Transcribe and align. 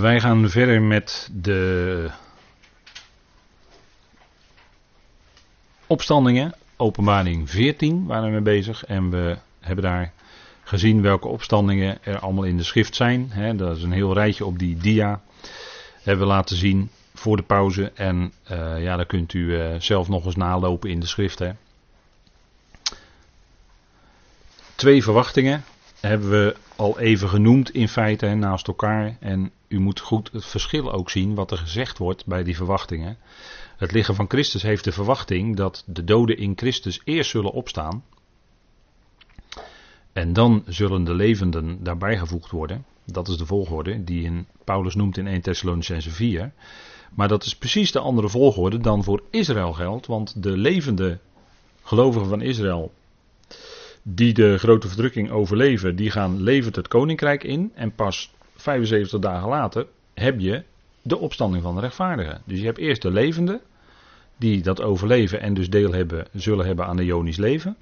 Wij 0.00 0.20
gaan 0.20 0.50
verder 0.50 0.82
met 0.82 1.28
de 1.32 2.10
opstandingen. 5.86 6.54
Openbaring 6.76 7.50
14 7.50 8.06
waren 8.06 8.24
we 8.24 8.30
mee 8.30 8.40
bezig. 8.40 8.84
En 8.84 9.10
we 9.10 9.36
hebben 9.60 9.84
daar 9.84 10.12
gezien 10.62 11.02
welke 11.02 11.28
opstandingen 11.28 11.98
er 12.02 12.18
allemaal 12.18 12.44
in 12.44 12.56
de 12.56 12.62
schrift 12.62 12.94
zijn. 12.94 13.32
dat 13.56 13.76
is 13.76 13.82
een 13.82 13.92
heel 13.92 14.14
rijtje 14.14 14.44
op 14.44 14.58
die 14.58 14.76
dia. 14.76 15.20
Hebben 16.02 16.26
we 16.26 16.32
laten 16.32 16.56
zien 16.56 16.90
voor 17.14 17.36
de 17.36 17.42
pauze. 17.42 17.92
En 17.94 18.32
uh, 18.50 18.82
ja, 18.82 18.96
dan 18.96 19.06
kunt 19.06 19.32
u 19.32 19.38
uh, 19.38 19.74
zelf 19.78 20.08
nog 20.08 20.24
eens 20.24 20.36
nalopen 20.36 20.90
in 20.90 21.00
de 21.00 21.06
schrift. 21.06 21.42
Twee 24.74 25.02
verwachtingen 25.02 25.64
hebben 26.00 26.30
we 26.30 26.56
al 26.76 26.98
even 26.98 27.28
genoemd 27.28 27.70
in 27.70 27.88
feite 27.88 28.26
hè, 28.26 28.34
naast 28.34 28.66
elkaar. 28.66 29.16
En 29.20 29.50
u 29.68 29.80
moet 29.80 30.00
goed 30.00 30.30
het 30.32 30.44
verschil 30.44 30.92
ook 30.92 31.10
zien 31.10 31.34
wat 31.34 31.50
er 31.50 31.58
gezegd 31.58 31.98
wordt 31.98 32.26
bij 32.26 32.44
die 32.44 32.56
verwachtingen. 32.56 33.18
Het 33.76 33.92
lichaam 33.92 34.14
van 34.14 34.28
Christus 34.28 34.62
heeft 34.62 34.84
de 34.84 34.92
verwachting 34.92 35.56
dat 35.56 35.82
de 35.86 36.04
doden 36.04 36.38
in 36.38 36.52
Christus 36.56 37.00
eerst 37.04 37.30
zullen 37.30 37.52
opstaan. 37.52 38.04
En 40.12 40.32
dan 40.32 40.62
zullen 40.66 41.04
de 41.04 41.14
levenden 41.14 41.82
daarbij 41.82 42.18
gevoegd 42.18 42.50
worden. 42.50 42.84
Dat 43.04 43.28
is 43.28 43.36
de 43.36 43.46
volgorde 43.46 44.04
die 44.04 44.24
in 44.24 44.46
Paulus 44.64 44.94
noemt 44.94 45.16
in 45.16 45.26
1 45.26 45.40
Thessalonicense 45.40 46.10
4. 46.10 46.52
Maar 47.14 47.28
dat 47.28 47.44
is 47.44 47.56
precies 47.56 47.92
de 47.92 47.98
andere 47.98 48.28
volgorde 48.28 48.78
dan 48.78 49.04
voor 49.04 49.22
Israël 49.30 49.72
geldt. 49.72 50.06
Want 50.06 50.42
de 50.42 50.56
levende 50.56 51.18
gelovigen 51.82 52.28
van 52.28 52.40
Israël, 52.40 52.92
die 54.02 54.34
de 54.34 54.58
grote 54.58 54.88
verdrukking 54.88 55.30
overleven, 55.30 55.96
die 55.96 56.10
gaan 56.10 56.42
levend 56.42 56.76
het 56.76 56.88
koninkrijk 56.88 57.44
in. 57.44 57.72
En 57.74 57.94
pas 57.94 58.32
75 58.56 59.18
dagen 59.18 59.48
later 59.48 59.86
heb 60.14 60.40
je 60.40 60.62
de 61.02 61.18
opstanding 61.18 61.62
van 61.62 61.74
de 61.74 61.80
rechtvaardigen. 61.80 62.42
Dus 62.44 62.58
je 62.58 62.64
hebt 62.64 62.78
eerst 62.78 63.02
de 63.02 63.10
levenden, 63.10 63.60
die 64.36 64.62
dat 64.62 64.82
overleven 64.82 65.40
en 65.40 65.54
dus 65.54 65.70
deel 65.70 65.92
hebben, 65.92 66.26
zullen 66.32 66.66
hebben 66.66 66.86
aan 66.86 66.96
de 66.96 67.04
Jonisch 67.04 67.36
leven. 67.36 67.76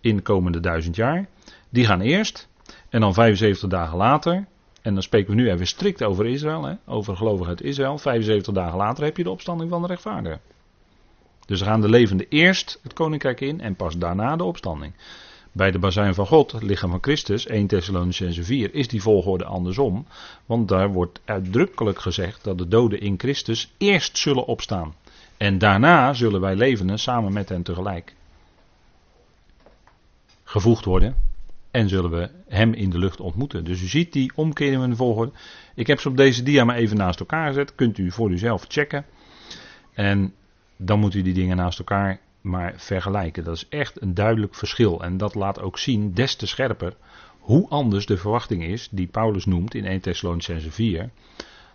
In 0.00 0.16
de 0.16 0.22
komende 0.22 0.60
duizend 0.60 0.96
jaar. 0.96 1.28
Die 1.68 1.86
gaan 1.86 2.00
eerst. 2.00 2.48
En 2.88 3.00
dan 3.00 3.14
75 3.14 3.68
dagen 3.68 3.96
later. 3.96 4.46
En 4.82 4.94
dan 4.94 5.02
spreken 5.02 5.34
we 5.34 5.40
nu 5.40 5.50
even 5.50 5.66
strikt 5.66 6.02
over 6.02 6.26
Israël. 6.26 6.64
Hè, 6.64 6.74
over 6.86 7.16
gelovigen 7.16 7.48
uit 7.48 7.62
Israël. 7.62 7.98
75 7.98 8.54
dagen 8.54 8.78
later 8.78 9.04
heb 9.04 9.16
je 9.16 9.22
de 9.22 9.30
opstanding 9.30 9.70
van 9.70 9.82
de 9.82 9.88
rechtvaardigen. 9.88 10.40
Dus 11.46 11.62
gaan 11.62 11.80
de 11.80 11.88
levenden 11.88 12.26
eerst 12.28 12.78
het 12.82 12.92
koninkrijk 12.92 13.40
in. 13.40 13.60
En 13.60 13.76
pas 13.76 13.98
daarna 13.98 14.36
de 14.36 14.44
opstanding. 14.44 14.92
Bij 15.52 15.70
de 15.70 15.78
bazijn 15.78 16.14
van 16.14 16.26
God, 16.26 16.52
het 16.52 16.62
lichaam 16.62 16.90
van 16.90 17.02
Christus, 17.02 17.46
1 17.46 17.66
Thessalonicense 17.66 18.44
4, 18.44 18.74
is 18.74 18.88
die 18.88 19.02
volgorde 19.02 19.44
andersom. 19.44 20.06
Want 20.46 20.68
daar 20.68 20.92
wordt 20.92 21.20
uitdrukkelijk 21.24 22.00
gezegd 22.00 22.44
dat 22.44 22.58
de 22.58 22.68
doden 22.68 23.00
in 23.00 23.14
Christus 23.18 23.72
eerst 23.78 24.18
zullen 24.18 24.46
opstaan. 24.46 24.94
En 25.36 25.58
daarna 25.58 26.12
zullen 26.12 26.40
wij 26.40 26.56
levenden 26.56 26.98
samen 26.98 27.32
met 27.32 27.48
hen 27.48 27.62
tegelijk 27.62 28.14
gevoegd 30.44 30.84
worden. 30.84 31.16
En 31.70 31.88
zullen 31.88 32.10
we 32.10 32.30
hem 32.48 32.72
in 32.72 32.90
de 32.90 32.98
lucht 32.98 33.20
ontmoeten. 33.20 33.64
Dus 33.64 33.82
u 33.82 33.86
ziet 33.86 34.12
die 34.12 34.32
omkering 34.34 34.82
in 34.82 34.90
de 34.90 34.96
volgorde. 34.96 35.32
Ik 35.74 35.86
heb 35.86 36.00
ze 36.00 36.08
op 36.08 36.16
deze 36.16 36.42
dia 36.42 36.64
maar 36.64 36.76
even 36.76 36.96
naast 36.96 37.20
elkaar 37.20 37.46
gezet. 37.46 37.74
Kunt 37.74 37.98
u 37.98 38.10
voor 38.10 38.30
uzelf 38.30 38.64
checken. 38.68 39.04
En 39.94 40.34
dan 40.76 41.00
moet 41.00 41.14
u 41.14 41.22
die 41.22 41.34
dingen 41.34 41.56
naast 41.56 41.78
elkaar 41.78 42.20
maar 42.42 42.74
vergelijken. 42.76 43.44
Dat 43.44 43.56
is 43.56 43.68
echt 43.68 44.02
een 44.02 44.14
duidelijk 44.14 44.54
verschil. 44.54 45.02
En 45.02 45.16
dat 45.16 45.34
laat 45.34 45.60
ook 45.60 45.78
zien, 45.78 46.14
des 46.14 46.34
te 46.34 46.46
scherper, 46.46 46.96
hoe 47.38 47.68
anders 47.68 48.06
de 48.06 48.16
verwachting 48.16 48.62
is 48.62 48.88
die 48.90 49.06
Paulus 49.06 49.44
noemt 49.44 49.74
in 49.74 49.84
1 49.84 50.00
Thessalonicense 50.00 50.70
4, 50.70 51.10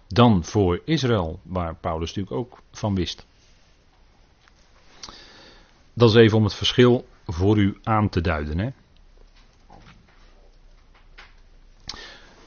dan 0.08 0.44
voor 0.44 0.82
Israël, 0.86 1.40
waar 1.44 1.76
Paulus 1.76 2.14
natuurlijk 2.14 2.36
ook 2.36 2.62
van 2.72 2.96
wist. 2.96 3.26
Dat 5.94 6.10
is 6.10 6.16
even 6.16 6.38
om 6.38 6.44
het 6.44 6.54
verschil 6.54 7.08
voor 7.26 7.58
u 7.58 7.78
aan 7.84 8.10
te 8.10 8.22
duiden. 8.22 8.60
Hè? 8.60 8.70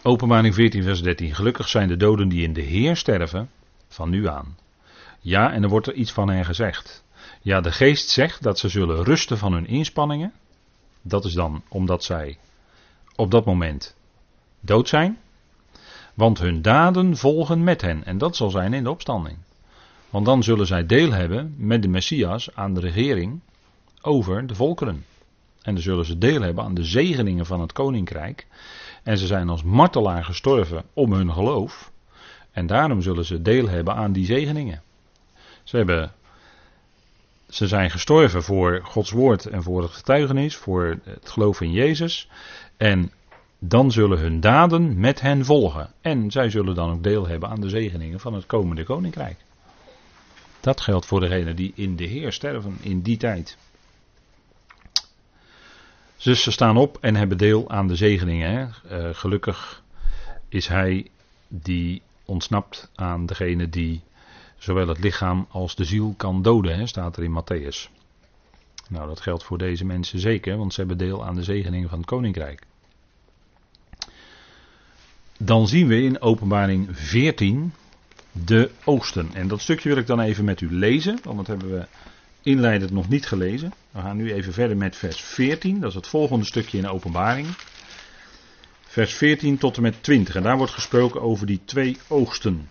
Openbaring 0.03 0.55
14, 0.55 0.83
vers 0.83 1.03
13. 1.03 1.35
Gelukkig 1.35 1.69
zijn 1.69 1.89
de 1.89 1.97
doden 1.97 2.29
die 2.29 2.43
in 2.43 2.53
de 2.53 2.61
Heer 2.61 2.97
sterven, 2.97 3.51
van 3.89 4.11
nu 4.11 4.29
aan. 4.29 4.59
Ja, 5.21 5.53
en 5.53 5.63
er 5.63 5.69
wordt 5.69 5.87
er 5.87 5.95
iets 5.95 6.13
van 6.13 6.31
hen 6.31 6.45
gezegd. 6.45 7.05
Ja, 7.43 7.61
de 7.61 7.73
geest 7.73 8.09
zegt 8.09 8.43
dat 8.43 8.59
ze 8.59 8.69
zullen 8.69 9.05
rusten 9.05 9.39
van 9.39 9.53
hun 9.53 9.67
inspanningen. 9.67 10.33
Dat 11.03 11.25
is 11.25 11.33
dan 11.33 11.63
omdat 11.69 12.05
zij 12.05 12.39
op 13.17 13.31
dat 13.31 13.45
moment 13.45 13.97
dood 14.61 14.89
zijn. 14.89 15.19
Want 16.15 16.39
hun 16.39 16.63
daden 16.63 17.17
volgen 17.17 17.65
met 17.65 17.81
hen. 17.81 18.05
En 18.05 18.19
dat 18.19 18.37
zal 18.37 18.51
zijn 18.51 18.73
in 18.73 18.83
de 18.83 18.91
opstanding. 18.91 19.37
Want 20.11 20.27
dan 20.27 20.43
zullen 20.43 20.67
zij 20.67 20.87
deel 20.87 21.13
hebben 21.13 21.55
met 21.57 21.83
de 21.83 21.89
Messias 21.89 22.55
aan 22.55 22.75
de 22.75 22.81
regering 22.81 23.41
over 24.01 24.47
de 24.47 24.55
volkeren. 24.55 25.05
En 25.63 25.75
dan 25.75 25.83
zullen 25.83 26.05
ze 26.05 26.19
deel 26.19 26.41
hebben 26.41 26.65
aan 26.65 26.75
de 26.75 26.85
zegeningen 26.85 27.47
van 27.47 27.61
het 27.61 27.73
koninkrijk. 27.73 28.47
En 29.03 29.19
ze 29.19 29.27
zijn 29.27 29.49
als 29.49 29.63
martelaar 29.63 30.25
gestorven 30.25 30.85
om 30.93 31.13
hun 31.13 31.33
geloof. 31.33 31.93
En 32.51 32.67
daarom 32.67 33.03
zullen 33.03 33.25
ze 33.25 33.43
deel 33.43 33.69
hebben 33.69 33.95
aan 33.95 34.13
die 34.13 34.25
zegeningen. 34.25 34.83
Ze 35.65 35.77
hebben 35.77 36.13
ze 37.51 37.67
zijn 37.67 37.91
gestorven 37.91 38.43
voor 38.43 38.81
Gods 38.83 39.11
woord 39.11 39.47
en 39.47 39.63
voor 39.63 39.83
het 39.83 39.91
getuigenis, 39.91 40.57
voor 40.57 40.99
het 41.05 41.31
geloof 41.31 41.61
in 41.61 41.73
Jezus. 41.73 42.29
En 42.77 43.13
dan 43.59 43.93
zullen 43.93 44.19
hun 44.19 44.41
daden 44.41 45.01
met 45.01 45.21
hen 45.21 45.45
volgen. 45.45 45.93
En 46.01 46.31
zij 46.31 46.51
zullen 46.51 46.75
dan 46.75 46.91
ook 46.91 47.03
deel 47.03 47.27
hebben 47.27 47.49
aan 47.49 47.61
de 47.61 47.69
zegeningen 47.69 48.21
van 48.21 48.35
het 48.35 48.47
komende 48.47 48.85
koninkrijk. 48.85 49.37
Dat 50.61 50.81
geldt 50.81 51.07
voor 51.07 51.21
degenen 51.21 51.57
die 51.57 51.73
in 51.75 51.97
de 51.97 52.05
Heer 52.05 52.33
sterven 52.33 52.79
in 52.81 53.01
die 53.01 53.17
tijd. 53.17 53.57
Dus 56.23 56.43
ze 56.43 56.51
staan 56.51 56.77
op 56.77 56.99
en 57.01 57.17
hebben 57.17 57.39
deel 57.39 57.71
aan 57.71 57.87
de 57.87 57.97
zegeningen. 57.97 58.51
Hè? 58.51 58.67
Uh, 58.99 59.15
gelukkig 59.15 59.83
is 60.49 60.69
hij 60.69 61.11
die 61.49 62.03
ontsnapt 62.25 62.91
aan 62.95 63.27
degene 63.27 63.69
die 63.69 64.01
zowel 64.61 64.89
het 64.89 64.99
lichaam 64.99 65.47
als 65.51 65.75
de 65.75 65.85
ziel 65.85 66.15
kan 66.17 66.43
doden, 66.43 66.79
hè, 66.79 66.87
staat 66.87 67.17
er 67.17 67.23
in 67.23 67.43
Matthäus. 67.43 67.91
Nou, 68.89 69.09
dat 69.09 69.21
geldt 69.21 69.45
voor 69.45 69.59
deze 69.59 69.85
mensen 69.85 70.19
zeker, 70.19 70.57
want 70.57 70.73
ze 70.73 70.81
hebben 70.81 70.99
deel 70.99 71.25
aan 71.27 71.35
de 71.35 71.43
zegeningen 71.43 71.89
van 71.89 71.99
het 71.99 72.07
koninkrijk. 72.07 72.63
Dan 75.39 75.69
zien 75.69 75.87
we 75.87 76.03
in 76.03 76.21
Openbaring 76.21 76.89
14 76.93 77.73
de 78.33 78.71
oosten. 78.85 79.31
En 79.35 79.49
dat 79.49 79.61
stukje 79.61 79.89
wil 79.89 79.99
ik 79.99 80.07
dan 80.07 80.21
even 80.21 80.45
met 80.45 80.61
u 80.61 80.75
lezen, 80.75 81.19
want 81.23 81.37
dat 81.37 81.47
hebben 81.47 81.71
we 81.71 81.87
inleidend 82.43 82.91
nog 82.91 83.09
niet 83.09 83.27
gelezen. 83.27 83.73
We 83.91 84.01
gaan 84.01 84.17
nu 84.17 84.33
even 84.33 84.53
verder 84.53 84.77
met 84.77 84.97
vers 84.97 85.21
14, 85.21 85.81
dat 85.81 85.89
is 85.89 85.95
het 85.95 86.07
volgende 86.07 86.45
stukje 86.45 86.79
in 86.79 86.89
Openbaring. 86.89 87.49
Vers 88.81 89.15
14 89.15 89.59
tot 89.59 89.77
en 89.77 89.83
met 89.83 90.03
20. 90.03 90.35
En 90.35 90.43
daar 90.43 90.57
wordt 90.57 90.73
gesproken 90.73 91.23
over 91.23 91.47
die 91.47 91.61
twee 91.65 91.97
oogsten. 92.09 92.69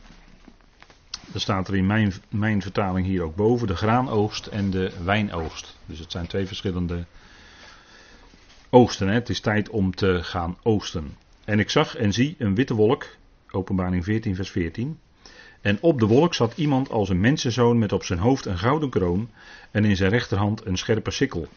Er 1.34 1.40
staat 1.40 1.68
er 1.68 1.76
in 1.76 1.86
mijn, 1.86 2.14
mijn 2.30 2.62
vertaling 2.62 3.06
hier 3.08 3.22
ook 3.22 3.36
boven 3.36 3.68
de 3.68 3.76
graanoogst 3.76 4.46
en 4.46 4.70
de 4.70 4.92
wijnoogst. 5.04 5.78
Dus 5.86 6.00
het 6.00 6.12
zijn 6.12 6.28
twee 6.28 6.46
verschillende 6.46 7.06
oogsten. 8.70 9.08
Hè. 9.08 9.14
Het 9.14 9.30
is 9.30 9.40
tijd 9.40 9.70
om 9.70 9.96
te 9.96 10.20
gaan 10.24 10.58
oosten. 10.64 11.18
En 11.46 11.60
ik 11.60 11.70
zag 11.70 11.96
en 11.96 12.14
zie 12.14 12.36
een 12.38 12.56
witte 12.56 12.74
wolk, 12.74 13.08
openbaring 13.52 14.04
14 14.04 14.36
vers 14.36 14.50
14. 14.50 15.00
En 15.62 15.78
op 15.82 16.00
de 16.00 16.06
wolk 16.06 16.34
zat 16.34 16.58
iemand 16.58 16.90
als 16.90 17.10
een 17.10 17.20
mensenzoon 17.20 17.78
met 17.78 17.92
op 17.92 18.04
zijn 18.04 18.20
hoofd 18.20 18.46
een 18.46 18.58
gouden 18.58 18.90
kroon 18.90 19.30
en 19.72 19.86
in 19.86 19.96
zijn 19.96 20.12
rechterhand 20.12 20.66
een 20.66 20.78
scherpe 20.78 21.12
sikkel. 21.12 21.48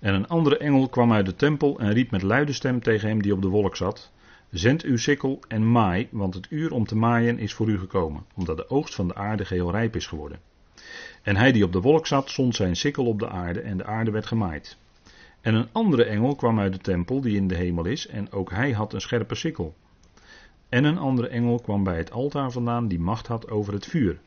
En 0.00 0.14
een 0.14 0.28
andere 0.28 0.56
engel 0.56 0.88
kwam 0.88 1.12
uit 1.12 1.26
de 1.26 1.36
tempel 1.36 1.78
en 1.78 1.92
riep 1.92 2.10
met 2.10 2.22
luide 2.22 2.52
stem 2.52 2.82
tegen 2.82 3.08
hem 3.08 3.22
die 3.22 3.32
op 3.32 3.42
de 3.42 3.48
wolk 3.48 3.76
zat. 3.76 4.10
Zend 4.52 4.82
uw 4.82 4.96
sikkel 4.96 5.40
en 5.48 5.72
maai, 5.72 6.08
want 6.10 6.34
het 6.34 6.46
uur 6.50 6.72
om 6.72 6.86
te 6.86 6.96
maaien 6.96 7.38
is 7.38 7.54
voor 7.54 7.68
u 7.68 7.78
gekomen, 7.78 8.24
omdat 8.34 8.56
de 8.56 8.70
oogst 8.70 8.94
van 8.94 9.08
de 9.08 9.14
aarde 9.14 9.44
geheel 9.44 9.70
rijp 9.70 9.96
is 9.96 10.06
geworden. 10.06 10.40
En 11.22 11.36
hij 11.36 11.52
die 11.52 11.64
op 11.64 11.72
de 11.72 11.80
wolk 11.80 12.06
zat, 12.06 12.30
zond 12.30 12.54
zijn 12.54 12.76
sikkel 12.76 13.06
op 13.06 13.18
de 13.18 13.28
aarde 13.28 13.60
en 13.60 13.76
de 13.76 13.84
aarde 13.84 14.10
werd 14.10 14.26
gemaaid. 14.26 14.76
En 15.40 15.54
een 15.54 15.68
andere 15.72 16.04
engel 16.04 16.34
kwam 16.34 16.60
uit 16.60 16.72
de 16.72 16.78
tempel 16.78 17.20
die 17.20 17.36
in 17.36 17.48
de 17.48 17.54
hemel 17.54 17.84
is, 17.84 18.06
en 18.06 18.32
ook 18.32 18.50
hij 18.50 18.72
had 18.72 18.92
een 18.92 19.00
scherpe 19.00 19.34
sikkel. 19.34 19.74
En 20.68 20.84
een 20.84 20.98
andere 20.98 21.28
engel 21.28 21.60
kwam 21.60 21.84
bij 21.84 21.96
het 21.96 22.10
altaar 22.10 22.50
vandaan 22.50 22.88
die 22.88 23.00
macht 23.00 23.26
had 23.26 23.50
over 23.50 23.72
het 23.72 23.86
vuur. 23.86 24.20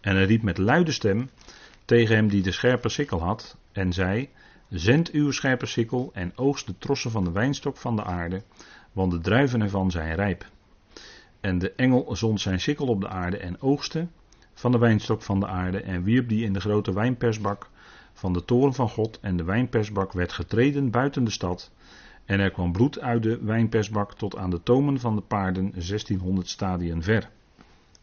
En 0.00 0.14
hij 0.14 0.24
riep 0.24 0.42
met 0.42 0.58
luide 0.58 0.92
stem 0.92 1.30
tegen 1.84 2.14
hem 2.14 2.28
die 2.28 2.42
de 2.42 2.52
scherpe 2.52 2.88
sikkel 2.88 3.22
had, 3.22 3.56
en 3.72 3.92
zei: 3.92 4.28
Zend 4.68 5.10
uw 5.10 5.30
scherpe 5.30 5.66
sikkel 5.66 6.10
en 6.12 6.32
oogst 6.36 6.66
de 6.66 6.78
trossen 6.78 7.10
van 7.10 7.24
de 7.24 7.32
wijnstok 7.32 7.76
van 7.76 7.96
de 7.96 8.04
aarde, 8.04 8.42
want 8.94 9.10
de 9.10 9.20
druiven 9.20 9.62
ervan 9.62 9.90
zijn 9.90 10.14
rijp. 10.14 10.46
En 11.40 11.58
de 11.58 11.72
engel 11.72 12.16
zond 12.16 12.40
zijn 12.40 12.60
sikkel 12.60 12.86
op 12.86 13.00
de 13.00 13.08
aarde 13.08 13.36
en 13.36 13.60
oogste 13.60 14.06
van 14.54 14.72
de 14.72 14.78
wijnstok 14.78 15.22
van 15.22 15.40
de 15.40 15.46
aarde 15.46 15.80
en 15.80 16.02
wierp 16.02 16.28
die 16.28 16.44
in 16.44 16.52
de 16.52 16.60
grote 16.60 16.92
wijnpersbak 16.92 17.68
van 18.12 18.32
de 18.32 18.44
toren 18.44 18.74
van 18.74 18.88
God 18.88 19.20
en 19.20 19.36
de 19.36 19.44
wijnpersbak 19.44 20.12
werd 20.12 20.32
getreden 20.32 20.90
buiten 20.90 21.24
de 21.24 21.30
stad 21.30 21.70
en 22.24 22.40
er 22.40 22.50
kwam 22.50 22.72
bloed 22.72 23.00
uit 23.00 23.22
de 23.22 23.38
wijnpersbak 23.38 24.14
tot 24.14 24.36
aan 24.36 24.50
de 24.50 24.62
tomen 24.62 25.00
van 25.00 25.16
de 25.16 25.22
paarden 25.22 25.70
1600 25.70 26.48
stadien 26.48 27.02
ver. 27.02 27.28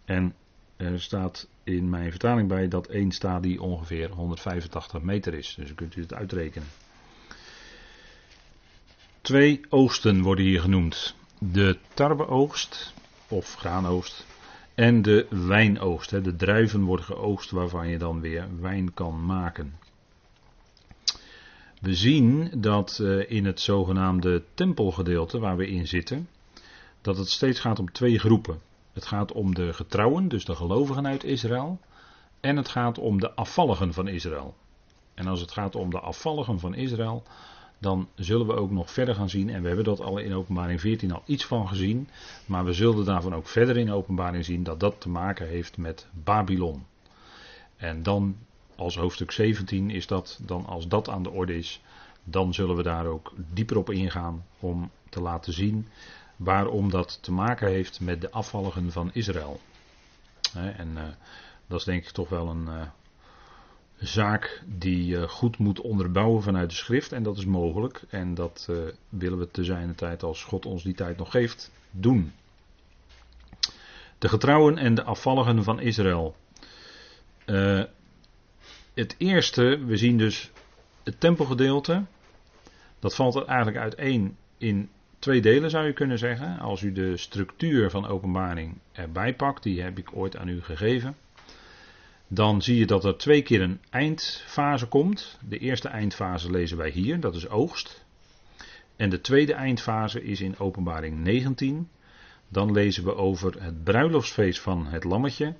En 0.06 0.34
er 0.78 1.02
staat 1.02 1.48
in 1.64 1.90
mijn 1.90 2.10
vertaling 2.10 2.48
bij 2.48 2.68
dat 2.68 2.88
één 2.88 3.12
stadie 3.12 3.62
ongeveer 3.62 4.10
185 4.10 5.02
meter 5.02 5.34
is. 5.34 5.56
Dus 5.60 5.74
kunt 5.74 5.96
u 5.96 6.02
het 6.02 6.14
uitrekenen. 6.14 6.68
Twee 9.22 9.62
oogsten 9.70 10.22
worden 10.22 10.46
hier 10.46 10.62
genoemd. 10.62 11.16
De 11.40 11.78
tarweoogst 11.94 12.94
of 13.28 13.56
graanoogst 13.56 14.26
en 14.76 15.02
de 15.02 15.28
wijnoogst. 15.30 16.10
De 16.10 16.36
druiven 16.36 16.84
worden 16.84 17.06
geoogst 17.06 17.52
waarvan 17.52 17.88
je 17.88 17.98
dan 17.98 18.22
weer 18.22 18.48
wijn 18.60 18.94
kan 18.94 19.26
maken. 19.26 19.80
We 21.82 21.96
zien 21.96 22.52
dat 22.56 23.00
eh, 23.00 23.32
in 23.32 23.46
het 23.46 23.60
zogenaamde 23.60 24.44
tempelgedeelte 24.54 25.40
waar 25.40 25.58
we 25.58 25.68
in 25.68 25.88
zitten, 25.88 26.30
dat 27.02 27.18
het 27.18 27.30
steeds 27.30 27.60
gaat 27.60 27.80
om 27.80 27.92
twee 27.92 28.20
groepen. 28.20 28.62
Het 28.94 29.06
gaat 29.06 29.32
om 29.32 29.56
de 29.56 29.74
getrouwen, 29.74 30.28
dus 30.28 30.46
de 30.46 30.56
gelovigen 30.56 31.08
uit 31.08 31.24
Israël, 31.24 31.80
en 32.40 32.58
het 32.58 32.68
gaat 32.68 32.98
om 32.98 33.20
de 33.20 33.32
afvalligen 33.32 33.94
van 33.94 34.08
Israël. 34.08 34.56
En 35.14 35.28
als 35.28 35.42
het 35.42 35.52
gaat 35.52 35.76
om 35.76 35.90
de 35.90 36.00
afvalligen 36.00 36.60
van 36.60 36.74
Israël, 36.74 37.24
dan 37.82 38.08
zullen 38.16 38.48
we 38.48 38.54
ook 38.54 38.72
nog 38.72 38.92
verder 38.92 39.16
gaan 39.16 39.30
zien, 39.30 39.50
en 39.50 39.62
we 39.62 39.68
hebben 39.68 39.86
dat 39.86 40.02
al 40.02 40.18
in 40.18 40.34
openbaring 40.34 40.82
14 40.82 41.12
al 41.12 41.24
iets 41.26 41.46
van 41.46 41.68
gezien, 41.68 42.10
maar 42.46 42.66
we 42.66 42.74
zullen 42.74 43.06
daarvan 43.06 43.36
ook 43.36 43.48
verder 43.48 43.78
in 43.78 43.92
openbaring 43.92 44.46
zien 44.46 44.64
dat 44.64 44.80
dat 44.80 45.02
te 45.02 45.10
maken 45.10 45.48
heeft 45.48 45.78
met 45.78 46.08
Babylon. 46.12 46.86
En 47.78 48.04
dan 48.04 48.38
als 48.76 48.96
hoofdstuk 48.96 49.32
17 49.32 49.90
is 49.90 50.08
dat, 50.08 50.40
dan 50.46 50.66
als 50.66 50.88
dat 50.88 51.10
aan 51.10 51.24
de 51.24 51.30
orde 51.30 51.58
is, 51.58 51.82
dan 52.24 52.54
zullen 52.54 52.76
we 52.76 52.84
daar 52.84 53.06
ook 53.06 53.34
dieper 53.54 53.78
op 53.78 53.90
ingaan 53.90 54.46
om 54.60 54.92
te 55.10 55.22
laten 55.22 55.54
zien 55.54 55.88
waarom 56.36 56.90
dat 56.90 57.18
te 57.22 57.32
maken 57.32 57.68
heeft 57.68 58.00
met 58.00 58.22
de 58.22 58.32
afvalligen 58.32 58.92
van 58.92 59.10
Israël. 59.14 59.60
En 60.54 60.90
uh, 60.94 61.04
dat 61.68 61.80
is 61.80 61.86
denk 61.86 62.04
ik 62.04 62.12
toch 62.12 62.30
wel 62.30 62.50
een 62.50 62.66
uh, 62.68 62.82
zaak 64.02 64.64
die 64.66 65.06
je 65.06 65.28
goed 65.28 65.58
moet 65.58 65.82
onderbouwen 65.82 66.44
vanuit 66.44 66.70
de 66.70 66.76
schrift. 66.76 67.12
En 67.12 67.24
dat 67.24 67.38
is 67.38 67.46
mogelijk. 67.46 68.02
En 68.10 68.34
dat 68.34 68.68
uh, 68.70 68.78
willen 69.10 69.38
we 69.38 69.52
te 69.52 69.64
zijn 69.64 69.96
tijd, 69.96 70.24
als 70.24 70.44
God 70.44 70.66
ons 70.66 70.84
die 70.84 70.94
tijd 70.94 71.18
nog 71.18 71.32
geeft, 71.32 71.72
doen. 71.92 72.34
De 74.18 74.30
getrouwen 74.30 74.78
en 74.78 74.96
de 74.96 75.04
afvalligen 75.04 75.64
van 75.64 75.80
Israël. 75.80 76.36
het 78.94 79.16
eerste, 79.18 79.80
we 79.86 79.98
zien 79.98 80.18
dus 80.18 80.52
het 81.04 81.20
tempelgedeelte. 81.20 82.04
Dat 83.00 83.16
valt 83.16 83.36
er 83.36 83.46
eigenlijk 83.46 83.78
uiteen 83.78 84.38
in 84.58 84.90
twee 85.20 85.42
delen 85.42 85.70
zou 85.70 85.86
je 85.86 85.94
kunnen 85.94 86.18
zeggen. 86.18 86.60
Als 86.60 86.82
u 86.82 86.92
de 86.92 87.18
structuur 87.18 87.90
van 87.90 88.08
openbaring 88.08 88.78
erbij 88.92 89.36
pakt, 89.36 89.64
die 89.64 89.82
heb 89.82 89.98
ik 89.98 90.10
ooit 90.14 90.38
aan 90.38 90.48
u 90.48 90.62
gegeven. 90.62 91.16
Dan 92.34 92.62
zie 92.62 92.78
je 92.78 92.86
dat 92.86 93.06
er 93.06 93.18
twee 93.18 93.42
keer 93.42 93.62
een 93.62 93.82
eindfase 93.90 94.86
komt. 94.86 95.38
De 95.48 95.58
eerste 95.58 95.88
eindfase 95.88 96.52
lezen 96.52 96.78
wij 96.78 96.90
hier, 96.90 97.20
dat 97.20 97.36
is 97.36 97.50
oogst. 97.50 98.06
En 98.96 99.10
de 99.10 99.22
tweede 99.22 99.54
eindfase 99.54 100.24
is 100.24 100.42
in 100.42 100.60
openbaring 100.60 101.18
19. 101.18 101.90
Dan 102.48 102.72
lezen 102.72 103.04
we 103.04 103.16
over 103.16 103.64
het 103.64 103.84
bruiloftsfeest 103.84 104.60
van 104.60 104.86
het 104.86 105.04
lammetje. 105.04 105.56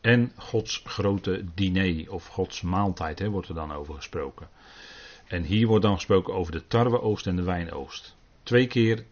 En 0.00 0.32
Gods 0.36 0.82
grote 0.84 1.44
diner, 1.54 2.12
of 2.12 2.26
Gods 2.26 2.62
maaltijd, 2.62 3.18
hè, 3.18 3.30
wordt 3.30 3.48
er 3.48 3.54
dan 3.54 3.72
over 3.72 3.94
gesproken. 3.94 4.48
En 5.26 5.42
hier 5.42 5.66
wordt 5.66 5.84
dan 5.84 5.94
gesproken 5.94 6.34
over 6.34 6.52
de 6.52 6.66
tarweoogst 6.66 7.26
en 7.26 7.36
de 7.36 7.42
wijnoogst 7.42 8.16
twee 8.42 8.66
keer 8.66 9.04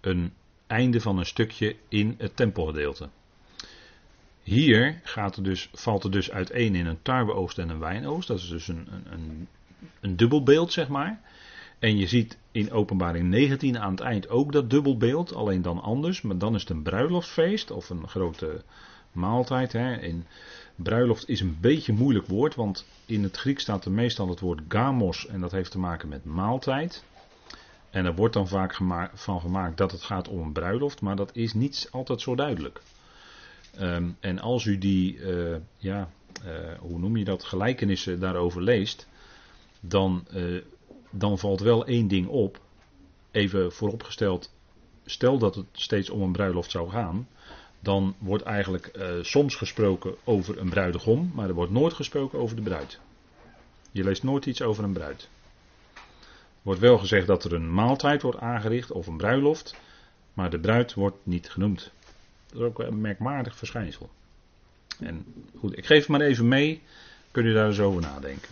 een 0.00 0.32
einde 0.66 1.00
van 1.00 1.18
een 1.18 1.26
stukje 1.26 1.76
in 1.88 2.14
het 2.18 2.36
tempelgedeelte. 2.36 3.08
Hier 4.48 5.00
gaat 5.02 5.36
er 5.36 5.42
dus, 5.42 5.70
valt 5.72 6.04
er 6.04 6.10
dus 6.10 6.30
uiteen 6.30 6.74
in 6.74 6.86
een 6.86 7.02
tarweoogst 7.02 7.58
en 7.58 7.68
een 7.68 7.78
wijnoogst. 7.78 8.28
Dat 8.28 8.38
is 8.38 8.48
dus 8.48 8.68
een, 8.68 8.88
een, 9.10 9.48
een, 10.00 10.16
dubbelbeeld, 10.16 10.72
zeg 10.72 10.88
maar. 10.88 11.20
En 11.78 11.98
je 11.98 12.06
ziet 12.06 12.38
in 12.52 12.72
openbaring 12.72 13.28
19 13.28 13.78
aan 13.78 13.90
het 13.90 14.00
eind 14.00 14.28
ook 14.28 14.52
dat 14.52 14.70
dubbelbeeld, 14.70 15.34
alleen 15.34 15.62
dan 15.62 15.80
anders. 15.80 16.22
Maar 16.22 16.38
dan 16.38 16.54
is 16.54 16.60
het 16.60 16.70
een 16.70 16.82
bruiloftsfeest 16.82 17.70
of 17.70 17.90
een 17.90 18.08
grote 18.08 18.62
maaltijd. 19.12 19.72
Hè. 19.72 19.96
In 19.96 20.26
bruiloft 20.74 21.28
is 21.28 21.40
een 21.40 21.56
beetje 21.60 21.92
een 21.92 21.98
moeilijk 21.98 22.26
woord, 22.26 22.54
want 22.54 22.86
in 23.06 23.22
het 23.22 23.36
Grieks 23.36 23.62
staat 23.62 23.84
er 23.84 23.92
meestal 23.92 24.28
het 24.28 24.40
woord 24.40 24.60
gamos 24.68 25.26
en 25.26 25.40
dat 25.40 25.52
heeft 25.52 25.70
te 25.70 25.78
maken 25.78 26.08
met 26.08 26.24
maaltijd. 26.24 27.04
En 27.90 28.04
er 28.04 28.14
wordt 28.14 28.34
dan 28.34 28.48
vaak 28.48 28.74
van 29.14 29.40
gemaakt 29.40 29.76
dat 29.76 29.92
het 29.92 30.02
gaat 30.02 30.28
om 30.28 30.40
een 30.40 30.52
bruiloft, 30.52 31.00
maar 31.00 31.16
dat 31.16 31.30
is 31.32 31.54
niet 31.54 31.88
altijd 31.90 32.20
zo 32.20 32.34
duidelijk. 32.34 32.80
Um, 33.80 34.16
en 34.20 34.38
als 34.38 34.64
u 34.64 34.78
die, 34.78 35.16
uh, 35.16 35.56
ja, 35.76 36.10
uh, 36.46 36.78
hoe 36.78 36.98
noem 36.98 37.16
je 37.16 37.24
dat, 37.24 37.44
gelijkenissen 37.44 38.20
daarover 38.20 38.62
leest, 38.62 39.08
dan, 39.80 40.26
uh, 40.34 40.62
dan 41.10 41.38
valt 41.38 41.60
wel 41.60 41.86
één 41.86 42.08
ding 42.08 42.26
op. 42.26 42.60
Even 43.30 43.72
vooropgesteld, 43.72 44.52
stel 45.04 45.38
dat 45.38 45.54
het 45.54 45.66
steeds 45.72 46.10
om 46.10 46.22
een 46.22 46.32
bruiloft 46.32 46.70
zou 46.70 46.90
gaan, 46.90 47.28
dan 47.80 48.14
wordt 48.18 48.44
eigenlijk 48.44 48.98
soms 49.22 49.54
gesproken 49.54 50.14
over 50.24 50.58
een 50.58 50.68
bruidegom, 50.68 51.30
maar 51.34 51.48
er 51.48 51.54
wordt 51.54 51.72
nooit 51.72 51.92
gesproken 51.92 52.38
over 52.38 52.56
de 52.56 52.62
bruid. 52.62 53.00
Je 53.92 54.04
leest 54.04 54.22
nooit 54.22 54.46
iets 54.46 54.62
over 54.62 54.84
een 54.84 54.92
bruid 54.92 55.28
wordt 56.68 56.80
wel 56.80 56.98
gezegd 56.98 57.26
dat 57.26 57.44
er 57.44 57.52
een 57.52 57.74
maaltijd 57.74 58.22
wordt 58.22 58.38
aangericht 58.38 58.92
of 58.92 59.06
een 59.06 59.16
bruiloft, 59.16 59.74
maar 60.32 60.50
de 60.50 60.58
bruid 60.58 60.94
wordt 60.94 61.16
niet 61.22 61.50
genoemd. 61.50 61.92
Dat 62.48 62.60
is 62.60 62.66
ook 62.66 62.78
een 62.78 63.00
merkwaardig 63.00 63.56
verschijnsel. 63.56 64.10
En 65.00 65.24
goed, 65.58 65.78
ik 65.78 65.86
geef 65.86 65.98
het 65.98 66.08
maar 66.08 66.20
even 66.20 66.48
mee, 66.48 66.82
kun 67.30 67.46
je 67.46 67.54
daar 67.54 67.66
eens 67.66 67.80
over 67.80 68.00
nadenken. 68.00 68.48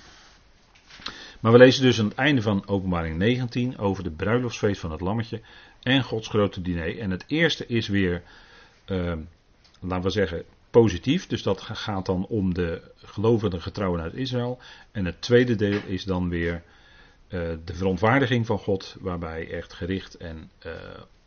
Maar 1.41 1.53
we 1.53 1.59
lezen 1.59 1.83
dus 1.83 1.99
aan 1.99 2.09
het 2.09 2.15
einde 2.15 2.43
van 2.43 2.69
openbaring 2.69 3.17
19 3.17 3.79
over 3.79 4.05
de 4.05 4.11
bruiloftsfeest 4.11 4.81
van 4.81 4.91
het 4.91 5.01
lammetje 5.01 5.41
en 5.83 6.03
Gods 6.03 6.29
grote 6.29 6.63
diner. 6.63 6.99
En 6.99 7.11
het 7.11 7.25
eerste 7.27 7.67
is 7.67 7.89
weer, 7.89 8.23
uh, 8.87 9.13
laten 9.81 10.05
we 10.05 10.11
zeggen, 10.11 10.45
positief. 10.71 11.27
Dus 11.27 11.43
dat 11.43 11.61
gaat 11.61 12.07
dan 12.07 12.27
om 12.27 12.55
de 12.55 12.83
gelovende 12.97 13.61
getrouwen 13.61 14.01
uit 14.01 14.15
Israël. 14.15 14.59
En 14.93 15.05
het 15.05 15.21
tweede 15.21 15.55
deel 15.55 15.81
is 15.87 16.05
dan 16.05 16.29
weer 16.29 16.63
eh, 17.29 17.41
de 17.65 17.75
verontwaardiging 17.75 18.47
van 18.47 18.59
God, 18.59 18.97
waarbij 19.01 19.51
echt 19.51 19.73
gericht 19.73 20.15
en 20.17 20.51
uh, 20.67 20.73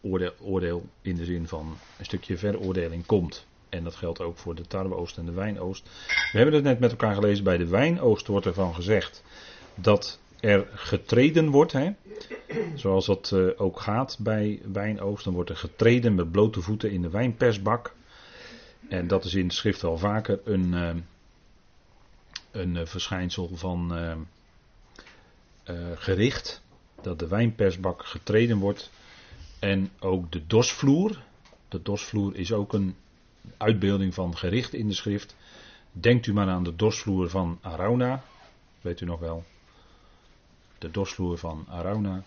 oordeel, 0.01 0.33
oordeel, 0.39 0.85
in 1.01 1.15
de 1.15 1.25
zin 1.25 1.47
van 1.47 1.77
een 1.97 2.05
stukje 2.05 2.37
veroordeling 2.37 3.05
komt. 3.05 3.45
En 3.69 3.83
dat 3.83 3.95
geldt 3.95 4.21
ook 4.21 4.37
voor 4.37 4.55
de 4.55 4.67
tarweoost 4.67 5.17
en 5.17 5.25
de 5.25 5.31
wijnoost. 5.31 5.89
We 6.07 6.37
hebben 6.37 6.55
het 6.55 6.63
net 6.63 6.79
met 6.79 6.91
elkaar 6.91 7.15
gelezen. 7.15 7.43
Bij 7.43 7.57
de 7.57 7.67
wijnoost 7.67 8.27
wordt 8.27 8.45
ervan 8.45 8.75
gezegd 8.75 9.23
dat 9.75 10.19
er 10.39 10.67
getreden 10.73 11.49
wordt. 11.49 11.71
Hè? 11.71 11.91
Zoals 12.75 13.05
dat 13.05 13.31
uh, 13.33 13.49
ook 13.57 13.79
gaat 13.79 14.17
bij 14.19 14.61
wijnoost. 14.71 15.23
Dan 15.23 15.33
wordt 15.33 15.49
er 15.49 15.55
getreden 15.55 16.15
met 16.15 16.31
blote 16.31 16.61
voeten 16.61 16.91
in 16.91 17.01
de 17.01 17.09
wijnpersbak. 17.09 17.95
En 18.89 19.07
dat 19.07 19.25
is 19.25 19.33
in 19.33 19.47
de 19.47 19.53
schrift 19.53 19.81
wel 19.81 19.97
vaker 19.97 20.39
een, 20.43 21.03
een 22.51 22.87
verschijnsel 22.87 23.49
van 23.53 23.93
gericht. 25.95 26.61
Dat 27.01 27.19
de 27.19 27.27
wijnpersbak 27.27 28.05
getreden 28.05 28.57
wordt. 28.57 28.89
En 29.59 29.91
ook 29.99 30.31
de 30.31 30.47
dosvloer. 30.47 31.23
De 31.67 31.81
dosvloer 31.81 32.35
is 32.35 32.51
ook 32.51 32.73
een 32.73 32.95
uitbeelding 33.57 34.13
van 34.13 34.37
gericht 34.37 34.73
in 34.73 34.87
de 34.87 34.93
schrift. 34.93 35.35
Denkt 35.91 36.25
u 36.25 36.33
maar 36.33 36.47
aan 36.47 36.63
de 36.63 36.75
dosvloer 36.75 37.29
van 37.29 37.57
Arauna. 37.61 38.23
Weet 38.81 39.01
u 39.01 39.05
nog 39.05 39.19
wel? 39.19 39.43
De 40.77 40.91
dosvloer 40.91 41.37
van 41.37 41.65
Arauna. 41.69 42.23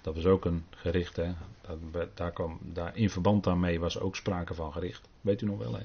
Dat 0.00 0.14
was 0.14 0.24
ook 0.24 0.44
een 0.44 0.64
gericht. 0.70 1.16
Hè? 1.16 1.32
Daar 2.14 2.32
kwam, 2.32 2.58
daar, 2.62 2.96
in 2.96 3.10
verband 3.10 3.44
daarmee 3.44 3.80
was 3.80 3.98
ook 3.98 4.16
sprake 4.16 4.54
van 4.54 4.72
gericht. 4.72 5.08
Weet 5.20 5.40
u 5.40 5.46
nog 5.46 5.58
wel? 5.58 5.74
Hè? 5.74 5.82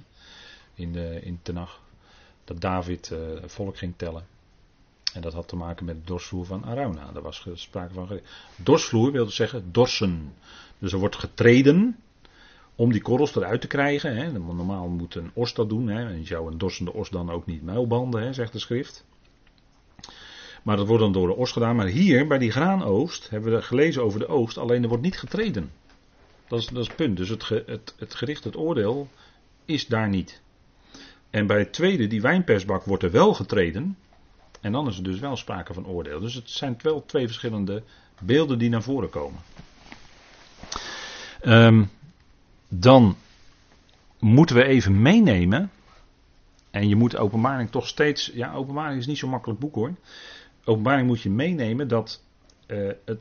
In, 0.74 0.92
de, 0.92 1.20
in 1.22 1.40
Tenach. 1.42 1.82
Dat 2.44 2.62
David 2.62 3.10
uh, 3.10 3.20
volk 3.46 3.78
ging 3.78 3.94
tellen. 3.98 4.26
En 5.14 5.22
dat 5.22 5.34
had 5.34 5.48
te 5.48 5.56
maken 5.56 5.86
met 5.86 5.96
de 5.96 6.06
dorsvloer 6.06 6.46
van 6.46 6.66
Arauna. 6.66 7.12
Daar 7.12 7.24
was 7.24 7.48
sprake 7.54 7.94
van. 7.94 8.20
Dorsvloer 8.56 9.12
wil 9.12 9.26
dus 9.26 9.36
zeggen 9.36 9.72
dorsen. 9.72 10.34
Dus 10.80 10.94
er 10.94 11.00
wordt 11.00 11.16
getreden 11.16 11.98
om 12.76 12.92
die 12.92 13.02
korrels 13.02 13.36
eruit 13.36 13.62
te 13.62 13.68
krijgen. 13.68 14.16
Hè. 14.16 14.32
Normaal 14.32 14.88
moet 14.88 15.16
een 15.16 15.32
os 15.34 15.54
dat 15.54 15.70
doen. 15.70 15.88
Hè. 15.88 16.08
En 16.08 16.20
je 16.20 16.26
zou 16.26 16.52
een 16.52 16.58
dorsende 16.58 16.94
os 16.94 17.10
dan 17.10 17.30
ook 17.30 17.46
niet 17.46 17.64
muilbanden, 17.64 18.22
hè, 18.22 18.34
zegt 18.34 18.52
de 18.52 18.60
schrift. 18.60 19.06
Maar 20.64 20.78
dat 20.78 20.88
wordt 20.88 21.04
dan 21.04 21.12
door 21.12 21.28
de 21.28 21.36
os 21.36 21.52
gedaan. 21.52 21.76
Maar 21.76 21.88
hier, 21.88 22.28
bij 22.28 22.38
die 22.38 22.52
graanoost, 22.52 23.30
hebben 23.30 23.54
we 23.54 23.62
gelezen 23.62 24.04
over 24.04 24.20
de 24.20 24.28
oost. 24.28 24.58
Alleen 24.58 24.84
er 24.84 24.90
wordt 24.90 25.04
niet 25.04 25.20
getreden. 25.20 25.72
Dat 26.48 26.60
is, 26.60 26.68
dat 26.68 26.82
is 26.82 26.88
het 26.88 26.96
punt. 26.96 27.18
Dus 27.18 27.30
het, 27.30 27.50
het, 27.50 27.96
het 27.98 28.16
gericht, 28.16 28.44
het 28.44 28.58
oordeel, 28.58 29.08
is 29.66 29.88
daar 29.88 30.10
niet. 30.10 30.42
En 31.30 31.48
bij 31.48 31.60
het 31.60 31.74
tweede, 31.74 32.08
die 32.08 32.22
wijnpersbak, 32.22 32.84
wordt 32.84 33.04
er 33.04 33.12
wel 33.12 33.34
getreden. 33.34 33.98
En 34.64 34.72
dan 34.72 34.88
is 34.88 34.98
er 34.98 35.04
dus 35.04 35.20
wel 35.20 35.36
sprake 35.36 35.74
van 35.74 35.88
oordeel. 35.88 36.20
Dus 36.20 36.34
het 36.34 36.50
zijn 36.50 36.78
wel 36.82 37.06
twee 37.06 37.26
verschillende 37.26 37.84
beelden 38.22 38.58
die 38.58 38.70
naar 38.70 38.84
voren 38.84 39.10
komen. 39.10 39.40
Um, 41.46 41.90
dan 42.68 43.16
moeten 44.20 44.56
we 44.56 44.64
even 44.64 45.02
meenemen. 45.02 45.72
En 46.72 46.88
je 46.88 46.96
moet 46.96 47.18
openbaring 47.18 47.70
toch 47.70 47.88
steeds. 47.88 48.32
Ja, 48.34 48.54
openbaring 48.54 49.00
is 49.00 49.08
niet 49.08 49.18
zo'n 49.18 49.30
makkelijk 49.30 49.60
boek 49.60 49.76
hoor. 49.76 49.94
Openbaring 50.64 51.08
moet 51.08 51.22
je 51.22 51.30
meenemen 51.30 51.88
dat. 51.88 52.24
eh, 52.66 52.78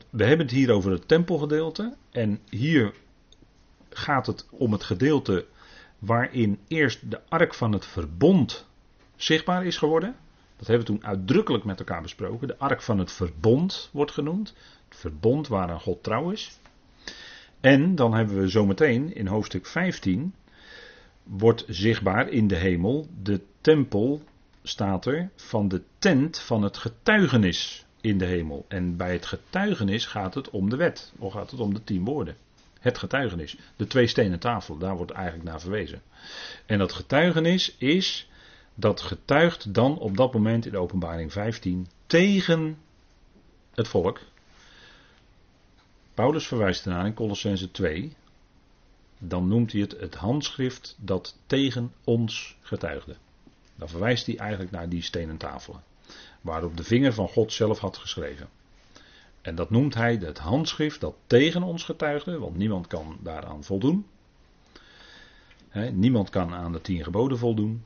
we 0.09 0.23
hebben 0.25 0.45
het 0.45 0.55
hier 0.55 0.71
over 0.71 0.91
het 0.91 1.07
tempelgedeelte. 1.07 1.95
En 2.11 2.39
hier 2.49 2.93
gaat 3.89 4.25
het 4.25 4.47
om 4.51 4.71
het 4.71 4.83
gedeelte 4.83 5.45
waarin 5.99 6.59
eerst 6.67 7.11
de 7.11 7.19
ark 7.29 7.53
van 7.53 7.71
het 7.71 7.85
verbond 7.85 8.67
zichtbaar 9.15 9.65
is 9.65 9.77
geworden. 9.77 10.15
Dat 10.63 10.71
hebben 10.71 10.93
we 10.93 10.99
toen 10.99 11.09
uitdrukkelijk 11.09 11.63
met 11.63 11.79
elkaar 11.79 12.01
besproken. 12.01 12.47
De 12.47 12.57
ark 12.57 12.81
van 12.81 12.99
het 12.99 13.11
verbond 13.11 13.89
wordt 13.93 14.11
genoemd. 14.11 14.53
Het 14.89 14.97
verbond 14.97 15.47
waaraan 15.47 15.79
God 15.79 16.03
trouw 16.03 16.29
is. 16.29 16.59
En 17.59 17.95
dan 17.95 18.13
hebben 18.13 18.39
we 18.39 18.47
zometeen 18.47 19.15
in 19.15 19.27
hoofdstuk 19.27 19.65
15 19.65 20.33
wordt 21.23 21.65
zichtbaar 21.67 22.29
in 22.29 22.47
de 22.47 22.55
hemel 22.55 23.07
de 23.23 23.41
tempel, 23.61 24.21
staat 24.63 25.05
er, 25.05 25.29
van 25.35 25.67
de 25.67 25.81
tent 25.99 26.39
van 26.39 26.61
het 26.61 26.77
getuigenis 26.77 27.85
in 28.01 28.17
de 28.17 28.25
hemel. 28.25 28.65
En 28.67 28.97
bij 28.97 29.13
het 29.13 29.25
getuigenis 29.25 30.05
gaat 30.05 30.33
het 30.33 30.49
om 30.49 30.69
de 30.69 30.75
wet, 30.75 31.13
of 31.19 31.33
gaat 31.33 31.51
het 31.51 31.59
om 31.59 31.73
de 31.73 31.83
tien 31.83 32.03
woorden. 32.03 32.35
Het 32.79 32.97
getuigenis, 32.97 33.57
de 33.75 33.87
twee 33.87 34.07
stenen 34.07 34.39
tafel, 34.39 34.77
daar 34.77 34.95
wordt 34.95 35.11
eigenlijk 35.11 35.49
naar 35.49 35.61
verwezen. 35.61 36.01
En 36.65 36.77
dat 36.77 36.91
getuigenis 36.91 37.75
is, 37.77 38.27
dat 38.75 39.01
getuigt 39.01 39.73
dan 39.73 39.97
op 39.99 40.17
dat 40.17 40.33
moment 40.33 40.65
in 40.65 40.71
de 40.71 40.77
openbaring 40.77 41.31
15 41.31 41.87
tegen 42.05 42.77
het 43.73 43.87
volk. 43.87 44.19
Paulus 46.13 46.47
verwijst 46.47 46.85
ernaar 46.85 47.05
in 47.05 47.13
Colossense 47.13 47.71
2, 47.71 48.15
dan 49.17 49.47
noemt 49.47 49.71
hij 49.71 49.81
het 49.81 49.99
het 49.99 50.15
handschrift 50.15 50.95
dat 50.99 51.37
tegen 51.45 51.93
ons 52.03 52.57
getuigde. 52.61 53.15
Dan 53.75 53.89
verwijst 53.89 54.25
hij 54.25 54.37
eigenlijk 54.37 54.71
naar 54.71 54.89
die 54.89 55.01
stenen 55.01 55.37
tafelen, 55.37 55.83
waarop 56.41 56.77
de 56.77 56.83
vinger 56.83 57.13
van 57.13 57.27
God 57.27 57.53
zelf 57.53 57.79
had 57.79 57.97
geschreven. 57.97 58.49
En 59.41 59.55
dat 59.55 59.69
noemt 59.69 59.93
hij 59.93 60.15
het 60.15 60.37
handschrift 60.37 60.99
dat 60.99 61.15
tegen 61.27 61.63
ons 61.63 61.83
getuigde, 61.83 62.39
want 62.39 62.57
niemand 62.57 62.87
kan 62.87 63.17
daaraan 63.21 63.63
voldoen. 63.63 64.05
Niemand 65.91 66.29
kan 66.29 66.53
aan 66.53 66.71
de 66.71 66.81
tien 66.81 67.03
geboden 67.03 67.37
voldoen. 67.37 67.83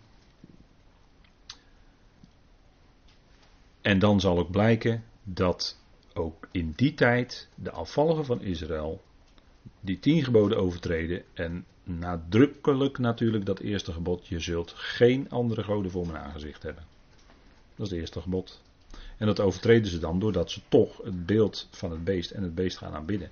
En 3.87 3.99
dan 3.99 4.19
zal 4.19 4.37
ook 4.37 4.51
blijken 4.51 5.03
dat 5.23 5.79
ook 6.13 6.47
in 6.51 6.73
die 6.75 6.93
tijd 6.93 7.47
de 7.55 7.71
afvalligen 7.71 8.25
van 8.25 8.41
Israël 8.41 9.01
die 9.79 9.99
tien 9.99 10.23
geboden 10.23 10.57
overtreden 10.57 11.23
en 11.33 11.65
nadrukkelijk 11.83 12.97
natuurlijk 12.97 13.45
dat 13.45 13.59
eerste 13.59 13.91
gebod, 13.91 14.27
je 14.27 14.39
zult 14.39 14.71
geen 14.75 15.29
andere 15.29 15.63
goden 15.63 15.91
voor 15.91 16.07
mijn 16.07 16.23
aangezicht 16.23 16.63
hebben. 16.63 16.83
Dat 17.75 17.85
is 17.85 17.91
het 17.91 17.99
eerste 17.99 18.21
gebod. 18.21 18.61
En 19.17 19.25
dat 19.25 19.39
overtreden 19.39 19.91
ze 19.91 19.99
dan 19.99 20.19
doordat 20.19 20.51
ze 20.51 20.61
toch 20.67 20.97
het 21.03 21.25
beeld 21.25 21.67
van 21.71 21.91
het 21.91 22.03
beest 22.03 22.31
en 22.31 22.43
het 22.43 22.55
beest 22.55 22.77
gaan 22.77 22.93
aanbidden. 22.93 23.29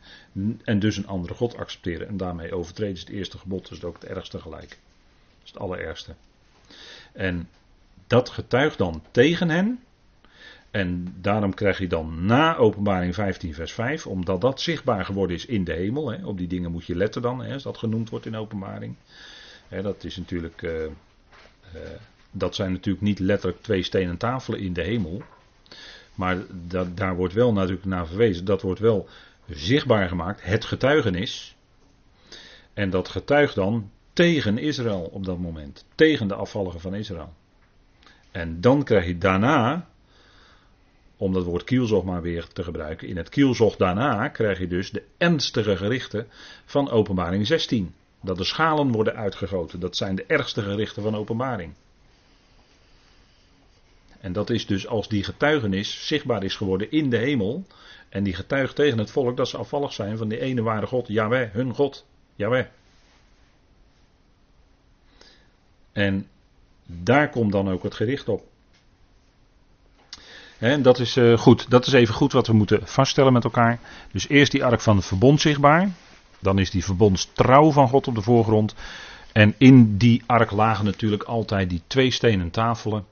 En 0.64 0.80
dus 0.80 0.98
een 0.98 1.08
andere 1.08 1.34
God 1.34 1.58
accepteren. 1.58 2.08
En 2.08 2.18
daarmee 2.18 2.54
overtreden 2.54 2.98
ze 2.98 3.06
het 3.06 3.14
eerste 3.14 3.38
gebod, 3.38 3.70
dus 3.70 3.84
ook 3.84 3.96
het 3.96 4.06
ergste 4.06 4.40
gelijk. 4.40 4.70
Dat 4.70 5.44
is 5.44 5.50
het 5.50 5.60
allerergste. 5.60 6.16
En 7.14 7.50
dat 8.08 8.30
getuigt 8.30 8.78
dan 8.78 9.04
tegen 9.12 9.50
hen. 9.50 9.80
En 10.76 11.16
daarom 11.22 11.54
krijg 11.54 11.78
je 11.78 11.88
dan 11.88 12.26
na 12.26 12.58
openbaring 12.58 13.14
15 13.14 13.54
vers 13.54 13.72
5, 13.72 14.08
omdat 14.08 14.42
dat 14.42 14.62
zichtbaar 14.62 15.06
geworden 15.06 15.36
is 15.36 15.46
in 15.46 15.64
de 15.64 15.74
hemel. 15.74 16.12
Hè, 16.12 16.26
op 16.26 16.38
die 16.38 16.48
dingen 16.48 16.72
moet 16.72 16.86
je 16.86 16.96
letten 16.96 17.22
dan, 17.22 17.44
hè, 17.44 17.54
als 17.54 17.64
dat 17.64 17.78
genoemd 17.78 18.10
wordt 18.10 18.26
in 18.26 18.36
openbaring. 18.36 18.96
Hè, 19.68 19.82
dat 19.82 20.04
is 20.04 20.18
natuurlijk, 20.18 20.62
uh, 20.62 20.84
uh, 20.84 20.90
dat 22.32 22.56
zijn 22.56 22.72
natuurlijk 22.72 23.04
niet 23.04 23.20
letterlijk 23.20 23.62
twee 23.62 23.84
stenen 23.84 24.18
tafelen 24.18 24.60
in 24.60 24.74
de 24.74 24.82
hemel. 24.82 25.24
Maar 26.16 26.38
dat, 26.68 26.98
daar 26.98 27.16
wordt 27.16 27.34
wel 27.34 27.54
natuurlijk 27.54 27.86
naar 27.86 28.08
verwezen. 28.08 28.46
Dat 28.46 28.62
wordt 28.62 28.80
wel 28.80 29.08
zichtbaar 29.48 30.08
gemaakt. 30.08 30.44
Het 30.44 30.66
getuigenis. 30.66 31.56
En 32.74 32.90
dat 32.90 33.10
getuigt 33.10 33.56
dan 33.56 33.90
tegen 34.14 34.58
Israël 34.58 35.10
op 35.12 35.26
dat 35.26 35.38
moment. 35.38 35.86
Tegen 35.96 36.28
de 36.28 36.36
afvalligen 36.36 36.80
van 36.80 36.96
Israël. 36.96 37.34
En 38.32 38.62
dan 38.62 38.84
krijg 38.84 39.06
je 39.06 39.18
daarna, 39.18 39.88
om 41.18 41.34
dat 41.34 41.44
woord 41.44 41.64
kielzog 41.64 42.04
maar 42.04 42.22
weer 42.22 42.48
te 42.48 42.64
gebruiken. 42.64 43.08
In 43.08 43.18
het 43.18 43.30
kielzog 43.30 43.76
daarna 43.76 44.28
krijg 44.28 44.60
je 44.60 44.68
dus 44.68 44.92
de 44.92 45.04
ernstige 45.18 45.78
gerichten 45.78 46.28
van 46.66 46.90
openbaring 46.90 47.48
16. 47.48 47.94
Dat 48.22 48.38
de 48.38 48.44
schalen 48.44 48.92
worden 48.92 49.16
uitgegoten. 49.16 49.80
Dat 49.80 49.96
zijn 49.96 50.16
de 50.16 50.26
ergste 50.28 50.62
gerichten 50.62 51.02
van 51.02 51.16
openbaring. 51.16 51.74
En 54.20 54.34
dat 54.34 54.50
is 54.50 54.66
dus 54.66 54.88
als 54.88 55.08
die 55.08 55.24
getuigenis 55.24 56.08
zichtbaar 56.08 56.44
is 56.44 56.56
geworden 56.56 56.92
in 56.92 57.10
de 57.10 57.18
hemel. 57.18 57.66
En 58.10 58.24
die 58.24 58.34
getuigt 58.34 58.76
tegen 58.76 58.98
het 58.98 59.12
volk 59.12 59.38
dat 59.38 59.48
ze 59.48 59.58
afvallig 59.58 59.94
zijn 59.94 60.18
van 60.18 60.28
die 60.28 60.40
ene 60.40 60.62
ware 60.62 60.88
God, 60.88 61.08
Yahweh, 61.08 61.52
hun 61.52 61.74
God, 61.74 62.06
Yahweh. 62.36 62.66
En 65.92 66.28
daar 66.86 67.30
komt 67.30 67.52
dan 67.52 67.70
ook 67.70 67.84
het 67.84 67.94
gericht 67.94 68.30
op. 68.30 68.44
En 70.66 70.82
dat 70.82 71.00
is 71.00 71.18
uh, 71.18 71.38
goed. 71.38 71.70
Dat 71.70 71.88
is 71.88 71.94
even 71.94 72.14
goed 72.14 72.32
wat 72.32 72.48
we 72.48 72.54
moeten 72.54 72.88
vaststellen 72.88 73.34
met 73.34 73.44
elkaar. 73.44 73.80
Dus 74.12 74.30
eerst 74.30 74.52
die 74.52 74.66
ark 74.66 74.82
van 74.82 74.96
het 74.96 75.06
verbond 75.06 75.42
zichtbaar. 75.42 75.92
Dan 76.40 76.60
is 76.60 76.72
die 76.72 76.84
verbondstrouw 76.84 77.72
van 77.72 77.88
God 77.88 78.08
op 78.08 78.16
de 78.16 78.22
voorgrond. 78.22 78.76
En 79.32 79.56
in 79.58 79.98
die 79.98 80.24
ark 80.26 80.52
lagen 80.52 80.86
natuurlijk 80.86 81.24
altijd 81.24 81.70
die 81.70 81.82
twee 81.88 82.12
stenen 82.12 82.50
tafelen. 82.50 83.06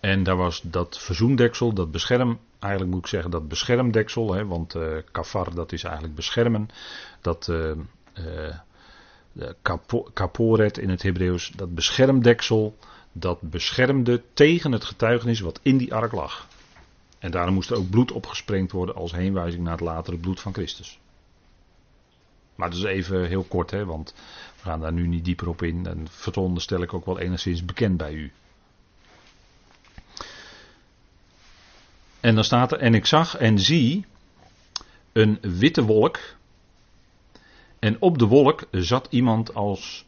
En 0.00 0.22
daar 0.22 0.36
was 0.36 0.60
dat 0.62 0.98
verzoendeksel, 0.98 1.72
dat 1.72 1.90
bescherm, 1.90 2.38
eigenlijk 2.58 2.92
moet 2.92 3.02
ik 3.04 3.10
zeggen 3.10 3.30
dat 3.30 3.48
beschermdeksel, 3.48 4.34
hè, 4.34 4.46
want 4.46 4.74
uh, 4.74 4.96
kafar 5.12 5.54
dat 5.54 5.72
is 5.72 5.84
eigenlijk 5.84 6.14
beschermen. 6.14 6.68
Dat 7.20 7.48
uh, 7.50 7.70
kapo, 9.62 10.08
kaporet 10.12 10.78
in 10.78 10.90
het 10.90 11.02
Hebreeuws, 11.02 11.52
dat 11.56 11.74
beschermdeksel, 11.74 12.76
dat 13.18 13.40
beschermde 13.40 14.22
tegen 14.32 14.72
het 14.72 14.84
getuigenis 14.84 15.40
wat 15.40 15.60
in 15.62 15.76
die 15.76 15.94
ark 15.94 16.12
lag. 16.12 16.46
En 17.18 17.30
daarom 17.30 17.54
moest 17.54 17.70
er 17.70 17.76
ook 17.76 17.90
bloed 17.90 18.12
opgesprengd 18.12 18.72
worden 18.72 18.94
als 18.94 19.12
heenwijzing 19.12 19.62
naar 19.62 19.72
het 19.72 19.80
latere 19.80 20.16
bloed 20.16 20.40
van 20.40 20.52
Christus. 20.52 20.98
Maar 22.54 22.70
dat 22.70 22.78
is 22.78 22.84
even 22.84 23.26
heel 23.26 23.42
kort, 23.42 23.70
hè, 23.70 23.84
want 23.84 24.14
we 24.56 24.62
gaan 24.62 24.80
daar 24.80 24.92
nu 24.92 25.06
niet 25.06 25.24
dieper 25.24 25.48
op 25.48 25.62
in. 25.62 25.86
En 25.86 26.06
veronderstel 26.10 26.82
ik 26.82 26.94
ook 26.94 27.06
wel 27.06 27.18
enigszins 27.18 27.64
bekend 27.64 27.96
bij 27.96 28.12
u. 28.12 28.32
En 32.20 32.34
dan 32.34 32.44
staat 32.44 32.72
er, 32.72 32.78
en 32.78 32.94
ik 32.94 33.06
zag 33.06 33.36
en 33.36 33.58
zie 33.58 34.04
een 35.12 35.38
witte 35.40 35.84
wolk. 35.84 36.18
En 37.78 38.00
op 38.00 38.18
de 38.18 38.26
wolk 38.26 38.64
zat 38.70 39.06
iemand 39.10 39.54
als 39.54 40.06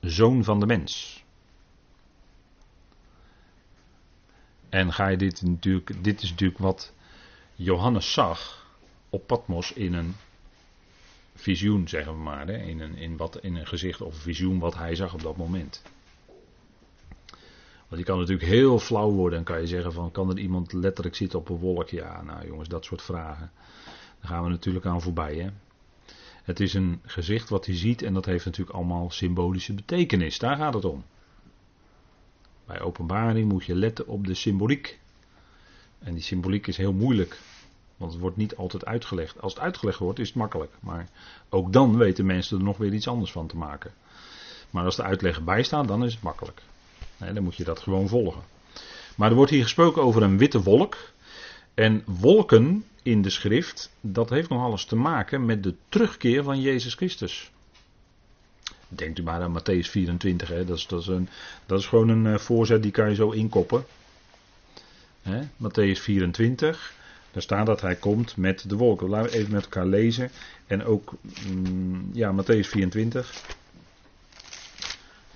zoon 0.00 0.44
van 0.44 0.60
de 0.60 0.66
mens. 0.66 1.22
En 4.68 4.92
ga 4.92 5.08
je 5.08 5.16
dit 5.16 5.42
natuurlijk, 5.42 6.04
dit 6.04 6.22
is 6.22 6.30
natuurlijk 6.30 6.58
wat 6.58 6.92
Johannes 7.54 8.12
zag 8.12 8.66
op 9.10 9.26
Patmos 9.26 9.72
in 9.72 9.94
een 9.94 10.14
visioen, 11.34 11.88
zeggen 11.88 12.12
we 12.12 12.18
maar. 12.18 12.46
Hè? 12.46 12.56
In, 12.56 12.80
een, 12.80 12.96
in, 12.96 13.16
wat, 13.16 13.38
in 13.42 13.56
een 13.56 13.66
gezicht 13.66 14.00
of 14.00 14.16
visioen 14.16 14.58
wat 14.58 14.76
hij 14.76 14.94
zag 14.94 15.14
op 15.14 15.22
dat 15.22 15.36
moment. 15.36 15.82
Want 17.78 18.02
die 18.02 18.04
kan 18.04 18.18
natuurlijk 18.18 18.48
heel 18.48 18.78
flauw 18.78 19.10
worden 19.10 19.38
en 19.38 19.44
kan 19.44 19.60
je 19.60 19.66
zeggen 19.66 19.92
van 19.92 20.10
kan 20.10 20.30
er 20.30 20.38
iemand 20.38 20.72
letterlijk 20.72 21.16
zitten 21.16 21.38
op 21.38 21.48
een 21.48 21.56
wolk? 21.56 21.88
Ja, 21.88 22.22
nou 22.22 22.46
jongens, 22.46 22.68
dat 22.68 22.84
soort 22.84 23.02
vragen. 23.02 23.50
Daar 24.20 24.30
gaan 24.30 24.44
we 24.44 24.50
natuurlijk 24.50 24.86
aan 24.86 25.02
voorbij. 25.02 25.34
Hè? 25.34 25.48
Het 26.42 26.60
is 26.60 26.74
een 26.74 27.00
gezicht 27.04 27.48
wat 27.48 27.66
hij 27.66 27.76
ziet 27.76 28.02
en 28.02 28.14
dat 28.14 28.24
heeft 28.24 28.44
natuurlijk 28.44 28.76
allemaal 28.76 29.10
symbolische 29.10 29.74
betekenis. 29.74 30.38
Daar 30.38 30.56
gaat 30.56 30.74
het 30.74 30.84
om. 30.84 31.04
Bij 32.68 32.80
openbaring 32.80 33.48
moet 33.48 33.64
je 33.64 33.74
letten 33.74 34.06
op 34.06 34.26
de 34.26 34.34
symboliek. 34.34 34.98
En 35.98 36.14
die 36.14 36.22
symboliek 36.22 36.66
is 36.66 36.76
heel 36.76 36.92
moeilijk. 36.92 37.38
Want 37.96 38.12
het 38.12 38.20
wordt 38.20 38.36
niet 38.36 38.56
altijd 38.56 38.84
uitgelegd. 38.84 39.40
Als 39.40 39.54
het 39.54 39.62
uitgelegd 39.62 39.98
wordt, 39.98 40.18
is 40.18 40.28
het 40.28 40.36
makkelijk. 40.36 40.72
Maar 40.80 41.08
ook 41.48 41.72
dan 41.72 41.96
weten 41.96 42.26
mensen 42.26 42.58
er 42.58 42.64
nog 42.64 42.76
weer 42.76 42.92
iets 42.92 43.08
anders 43.08 43.32
van 43.32 43.46
te 43.46 43.56
maken. 43.56 43.92
Maar 44.70 44.84
als 44.84 44.96
de 44.96 45.02
uitleg 45.02 45.44
bij 45.44 45.62
staat, 45.62 45.88
dan 45.88 46.04
is 46.04 46.12
het 46.12 46.22
makkelijk. 46.22 46.62
Nee, 47.16 47.32
dan 47.32 47.42
moet 47.42 47.56
je 47.56 47.64
dat 47.64 47.80
gewoon 47.80 48.08
volgen. 48.08 48.42
Maar 49.16 49.30
er 49.30 49.36
wordt 49.36 49.50
hier 49.50 49.62
gesproken 49.62 50.02
over 50.02 50.22
een 50.22 50.38
witte 50.38 50.62
wolk. 50.62 50.96
En 51.74 52.02
wolken 52.06 52.84
in 53.02 53.22
de 53.22 53.30
schrift, 53.30 53.90
dat 54.00 54.30
heeft 54.30 54.48
nog 54.48 54.62
alles 54.62 54.84
te 54.84 54.96
maken 54.96 55.44
met 55.44 55.62
de 55.62 55.74
terugkeer 55.88 56.42
van 56.42 56.60
Jezus 56.60 56.94
Christus. 56.94 57.50
Denkt 58.88 59.18
u 59.18 59.22
maar 59.22 59.42
aan 59.42 59.60
Matthäus 59.60 59.90
24, 59.90 60.48
hè? 60.48 60.64
Dat, 60.64 60.76
is, 60.76 60.86
dat, 60.86 61.00
is 61.00 61.06
een, 61.06 61.28
dat 61.66 61.78
is 61.78 61.86
gewoon 61.86 62.08
een 62.08 62.24
uh, 62.24 62.38
voorzet 62.38 62.82
die 62.82 62.90
kan 62.90 63.08
je 63.08 63.14
zo 63.14 63.30
inkoppen. 63.30 63.84
Hè? 65.22 65.40
Matthäus 65.42 66.00
24, 66.00 66.94
daar 67.32 67.42
staat 67.42 67.66
dat 67.66 67.80
hij 67.80 67.94
komt 67.94 68.36
met 68.36 68.68
de 68.68 68.76
wolken. 68.76 69.08
Laten 69.08 69.30
we 69.30 69.36
even 69.36 69.52
met 69.52 69.62
elkaar 69.62 69.86
lezen. 69.86 70.30
En 70.66 70.84
ook, 70.84 71.14
mm, 71.46 72.10
ja, 72.12 72.34
Matthäus 72.42 72.68
24. 72.68 73.42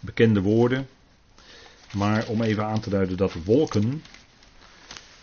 bekende 0.00 0.40
woorden. 0.40 0.88
Maar 1.92 2.26
om 2.26 2.42
even 2.42 2.64
aan 2.64 2.80
te 2.80 2.90
duiden 2.90 3.16
dat 3.16 3.32
wolken. 3.44 4.02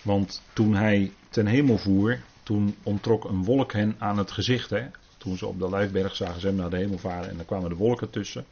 Want 0.01 0.41
toen 0.53 0.75
hij 0.75 1.11
ten 1.29 1.45
hemel 1.45 1.77
voer, 1.77 2.19
toen 2.43 2.75
ontrok 2.83 3.23
een 3.23 3.43
wolk 3.43 3.73
hen 3.73 3.95
aan 3.97 4.17
het 4.17 4.31
gezicht. 4.31 4.69
Hè? 4.69 4.85
Toen 5.19 5.37
ze 5.37 5.45
op 5.45 5.59
de 5.59 5.69
Lijfberg 5.69 6.15
zagen 6.15 6.41
ze 6.41 6.47
hem 6.47 6.55
naar 6.55 6.69
de 6.69 6.77
hemel 6.77 6.97
varen 6.97 7.29
en 7.29 7.35
dan 7.35 7.45
kwamen 7.45 7.69
de 7.69 7.75
wolken 7.75 8.09
tussen. 8.09 8.45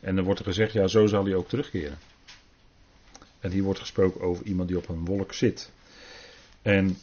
En 0.00 0.16
dan 0.16 0.24
wordt 0.24 0.40
er 0.40 0.46
gezegd, 0.46 0.72
ja 0.72 0.86
zo 0.86 1.06
zal 1.06 1.24
hij 1.24 1.34
ook 1.34 1.48
terugkeren. 1.48 1.98
En 3.40 3.50
hier 3.50 3.62
wordt 3.62 3.80
gesproken 3.80 4.20
over 4.20 4.46
iemand 4.46 4.68
die 4.68 4.76
op 4.76 4.88
een 4.88 5.04
wolk 5.04 5.32
zit. 5.32 5.70
En 6.62 6.96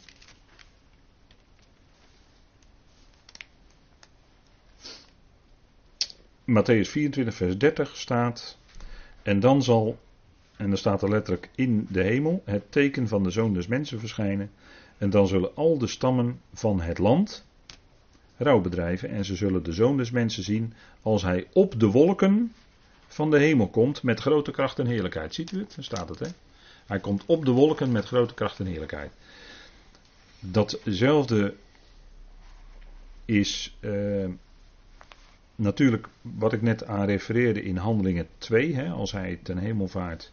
Matthäus 6.44 6.88
24, 6.88 7.34
vers 7.34 7.58
30 7.58 7.96
staat. 7.96 8.56
En 9.22 9.40
dan 9.40 9.62
zal, 9.62 9.98
en 10.56 10.68
dan 10.68 10.78
staat 10.78 11.02
er 11.02 11.10
letterlijk 11.10 11.48
in 11.54 11.86
de 11.90 12.02
hemel, 12.02 12.42
het 12.44 12.72
teken 12.72 13.08
van 13.08 13.22
de 13.22 13.30
zoon 13.30 13.54
des 13.54 13.66
mensen 13.66 13.98
verschijnen. 13.98 14.50
En 14.98 15.10
dan 15.10 15.26
zullen 15.26 15.56
al 15.56 15.78
de 15.78 15.86
stammen 15.86 16.40
van 16.52 16.80
het 16.80 16.98
land 16.98 17.44
rouw 18.42 18.60
bedrijven. 18.60 19.10
En 19.10 19.24
ze 19.24 19.36
zullen 19.36 19.62
de 19.62 19.72
zoon 19.72 19.96
des 19.96 20.10
mensen 20.10 20.42
zien 20.42 20.72
als 21.02 21.22
hij 21.22 21.46
op 21.52 21.80
de 21.80 21.86
wolken 21.86 22.52
van 23.06 23.30
de 23.30 23.38
hemel 23.38 23.68
komt 23.68 24.02
met 24.02 24.20
grote 24.20 24.50
kracht 24.50 24.78
en 24.78 24.86
heerlijkheid. 24.86 25.34
Ziet 25.34 25.52
u 25.52 25.58
het? 25.58 25.72
Daar 25.74 25.84
staat 25.84 26.08
het, 26.08 26.18
hè? 26.18 26.26
Hij 26.86 27.00
komt 27.00 27.22
op 27.26 27.44
de 27.44 27.50
wolken 27.50 27.92
met 27.92 28.04
grote 28.04 28.34
kracht 28.34 28.58
en 28.58 28.66
heerlijkheid. 28.66 29.12
Datzelfde 30.40 31.54
is 33.24 33.76
uh, 33.80 34.28
natuurlijk 35.54 36.08
wat 36.20 36.52
ik 36.52 36.62
net 36.62 36.84
aan 36.86 37.06
refereerde 37.06 37.62
in 37.62 37.76
Handelingen 37.76 38.26
2, 38.38 38.74
hè, 38.74 38.90
als 38.90 39.12
hij 39.12 39.38
ten 39.42 39.58
hemel 39.58 39.88
vaart. 39.88 40.32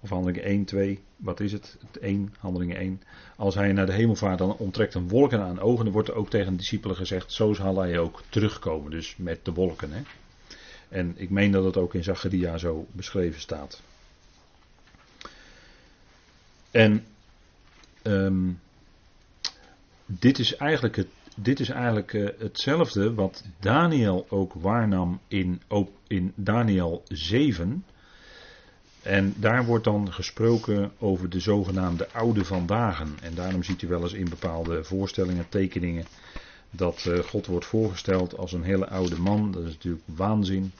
Of 0.00 0.08
handelingen 0.08 0.42
1, 0.42 0.64
2, 0.64 1.00
wat 1.16 1.40
is 1.40 1.52
het? 1.52 1.76
1, 2.00 2.34
handelingen 2.38 2.76
1. 2.76 3.02
Als 3.36 3.54
hij 3.54 3.72
naar 3.72 3.86
de 3.86 3.92
hemel 3.92 4.16
vaart, 4.16 4.38
dan 4.38 4.56
onttrekt 4.56 4.94
een 4.94 5.08
wolken 5.08 5.42
aan 5.42 5.60
ogen. 5.60 5.84
Dan 5.84 5.92
wordt 5.92 6.08
er 6.08 6.14
ook 6.14 6.30
tegen 6.30 6.50
de 6.52 6.58
discipelen 6.58 6.96
gezegd, 6.96 7.32
zo 7.32 7.52
zal 7.52 7.78
hij 7.78 7.98
ook 7.98 8.22
terugkomen. 8.28 8.90
Dus 8.90 9.16
met 9.16 9.44
de 9.44 9.52
wolken. 9.52 9.92
Hè. 9.92 10.02
En 10.88 11.14
ik 11.16 11.30
meen 11.30 11.50
dat 11.50 11.64
het 11.64 11.76
ook 11.76 11.94
in 11.94 12.04
Zacharia 12.04 12.58
zo 12.58 12.86
beschreven 12.92 13.40
staat. 13.40 13.82
En 16.70 17.04
um, 18.02 18.60
dit 20.06 20.38
is 20.38 20.56
eigenlijk, 20.56 20.96
het, 20.96 21.08
dit 21.36 21.60
is 21.60 21.68
eigenlijk 21.68 22.12
uh, 22.12 22.28
hetzelfde 22.38 23.14
wat 23.14 23.44
Daniel 23.60 24.26
ook 24.28 24.52
waarnam 24.54 25.20
in, 25.28 25.62
in 26.06 26.32
Daniel 26.34 27.02
7. 27.08 27.84
En 29.06 29.34
daar 29.36 29.64
wordt 29.64 29.84
dan 29.84 30.12
gesproken 30.12 30.92
over 30.98 31.30
de 31.30 31.40
zogenaamde 31.40 32.08
oude 32.12 32.44
vandagen. 32.44 33.16
En 33.22 33.34
daarom 33.34 33.62
ziet 33.62 33.82
u 33.82 33.86
wel 33.86 34.02
eens 34.02 34.12
in 34.12 34.28
bepaalde 34.28 34.84
voorstellingen, 34.84 35.48
tekeningen, 35.48 36.06
dat 36.70 37.04
uh, 37.08 37.18
God 37.18 37.46
wordt 37.46 37.66
voorgesteld 37.66 38.36
als 38.36 38.52
een 38.52 38.62
hele 38.62 38.88
oude 38.88 39.20
man. 39.20 39.52
Dat 39.52 39.62
is 39.62 39.72
natuurlijk 39.72 40.04
waanzin. 40.06 40.72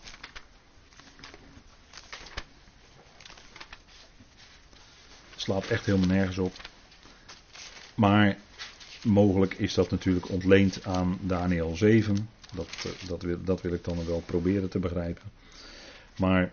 Slaat 5.36 5.66
echt 5.66 5.86
helemaal 5.86 6.08
nergens 6.08 6.38
op. 6.38 6.52
Maar 7.94 8.36
mogelijk 9.02 9.54
is 9.54 9.74
dat 9.74 9.90
natuurlijk 9.90 10.28
ontleend 10.28 10.84
aan 10.84 11.18
Daniel 11.20 11.76
7. 11.76 12.28
Dat, 12.54 12.68
eh, 12.84 13.08
dat, 13.08 13.22
wil, 13.22 13.38
dat 13.44 13.60
wil 13.60 13.72
ik 13.72 13.84
dan 13.84 14.06
wel 14.06 14.22
proberen 14.26 14.68
te 14.68 14.78
begrijpen. 14.78 15.24
Maar 16.16 16.52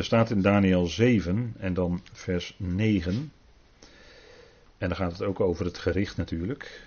er 0.00 0.06
staat 0.06 0.30
in 0.30 0.42
Daniel 0.42 0.86
7 0.86 1.54
en 1.58 1.74
dan 1.74 2.00
vers 2.12 2.54
9. 2.58 3.32
En 4.78 4.88
dan 4.88 4.96
gaat 4.96 5.12
het 5.12 5.22
ook 5.22 5.40
over 5.40 5.64
het 5.64 5.78
gericht 5.78 6.16
natuurlijk. 6.16 6.82